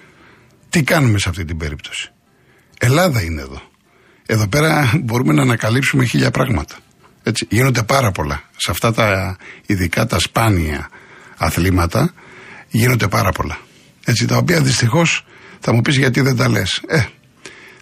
τι 0.68 0.82
κάνουμε 0.82 1.18
σε 1.18 1.28
αυτή 1.28 1.44
την 1.44 1.56
περίπτωση. 1.56 2.10
Ελλάδα 2.78 3.22
είναι 3.22 3.40
εδώ. 3.40 3.62
Εδώ 4.26 4.46
πέρα 4.46 4.90
μπορούμε 5.02 5.32
να 5.32 5.42
ανακαλύψουμε 5.42 6.04
χίλια 6.04 6.30
πράγματα. 6.30 6.74
Έτσι, 7.22 7.46
γίνονται 7.50 7.82
πάρα 7.82 8.10
πολλά. 8.10 8.42
Σε 8.56 8.70
αυτά 8.70 8.92
τα 8.92 9.36
ειδικά 9.66 10.06
τα 10.06 10.18
σπάνια 10.18 10.88
αθλήματα 11.36 12.12
γίνονται 12.68 13.08
πάρα 13.08 13.32
πολλά. 13.32 13.58
Έτσι, 14.08 14.26
τα 14.26 14.36
οποία 14.36 14.60
δυστυχώς 14.60 15.24
θα 15.60 15.72
μου 15.72 15.80
πεις 15.80 15.96
γιατί 15.96 16.20
δεν 16.20 16.36
τα 16.36 16.48
λες. 16.48 16.82
Ε, 16.88 17.04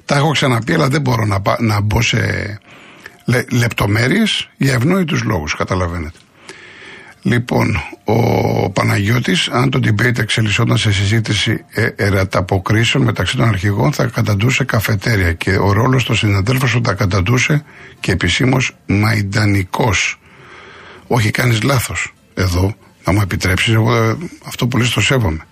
τα 0.05 0.17
έχω 0.17 0.31
ξαναπεί, 0.31 0.75
αλλά 0.75 0.89
δεν 0.89 1.01
μπορώ 1.01 1.25
να, 1.25 1.43
να 1.59 1.81
μπω 1.81 2.03
σε 2.03 2.19
λε, 3.25 3.45
λεπτομέρειες 3.51 4.49
για 4.57 4.73
ευνόητους 4.73 5.23
λόγους. 5.23 5.55
Καταλαβαίνετε. 5.57 6.19
Λοιπόν, 7.23 7.83
ο 8.05 8.71
Παναγιώτης, 8.71 9.49
αν 9.49 9.71
το 9.71 9.81
debate 9.83 10.19
εξελισσόταν 10.19 10.77
σε 10.77 10.93
συζήτηση 10.93 11.65
ε, 11.71 11.89
εραταποκρίσεων 11.97 13.05
μεταξύ 13.05 13.37
των 13.37 13.49
αρχηγών, 13.49 13.93
θα 13.93 14.05
καταντούσε 14.07 14.65
καφετέρια 14.65 15.33
και 15.33 15.57
ο 15.57 15.73
ρόλος 15.73 16.05
των 16.05 16.17
συναδέλφων 16.17 16.69
θα 16.69 16.81
τα 16.81 16.95
καταντούσε 16.95 17.65
και 18.01 18.13
επισήμως 18.13 18.77
μαϊντανικός. 18.87 20.19
Όχι, 21.07 21.31
κάνεις 21.31 21.63
λάθος. 21.63 22.13
Εδώ, 22.35 22.75
να 23.05 23.13
μου 23.13 23.21
επιτρέψεις, 23.21 23.75
εγώ 23.75 23.97
ε, 23.97 24.17
αυτό 24.45 24.67
που 24.67 24.77
λες 24.77 24.91
το 24.91 25.01
σέβομαι. 25.01 25.47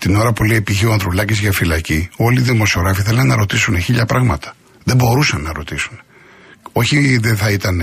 Ε, 0.00 0.06
την 0.06 0.16
ώρα 0.16 0.32
που 0.32 0.44
λέει 0.44 0.62
π.χ. 0.62 0.84
ο 0.88 0.92
Ανδρουλάκης 0.92 1.38
για 1.38 1.52
φυλακή, 1.52 2.08
όλοι 2.16 2.38
οι 2.40 2.42
δημοσιογράφοι 2.42 3.02
θέλουν 3.02 3.26
να 3.26 3.36
ρωτήσουν 3.36 3.80
χίλια 3.80 4.06
πράγματα. 4.06 4.54
Δεν 4.84 4.96
μπορούσαν 4.96 5.42
να 5.42 5.52
ρωτήσουν. 5.52 6.00
Όχι 6.72 7.18
δεν 7.18 7.36
θα 7.36 7.50
ήταν 7.50 7.82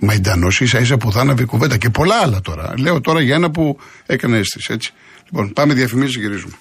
μαϊντανός, 0.00 0.60
ίσα 0.60 0.80
ίσα 0.80 0.96
που 0.96 1.12
θα 1.12 1.20
άναβε 1.20 1.44
κουβέντα 1.44 1.76
και 1.76 1.90
πολλά 1.90 2.14
άλλα 2.22 2.40
τώρα. 2.40 2.74
Λέω 2.78 3.00
τώρα 3.00 3.20
για 3.20 3.34
ένα 3.34 3.50
που 3.50 3.78
έκανε 4.06 4.38
αίσθηση, 4.38 4.72
έτσι. 4.72 4.92
Λοιπόν, 5.24 5.52
πάμε 5.52 5.74
διαφημίσεις 5.74 6.14
και 6.14 6.20
γυρίζουμε. 6.20 6.54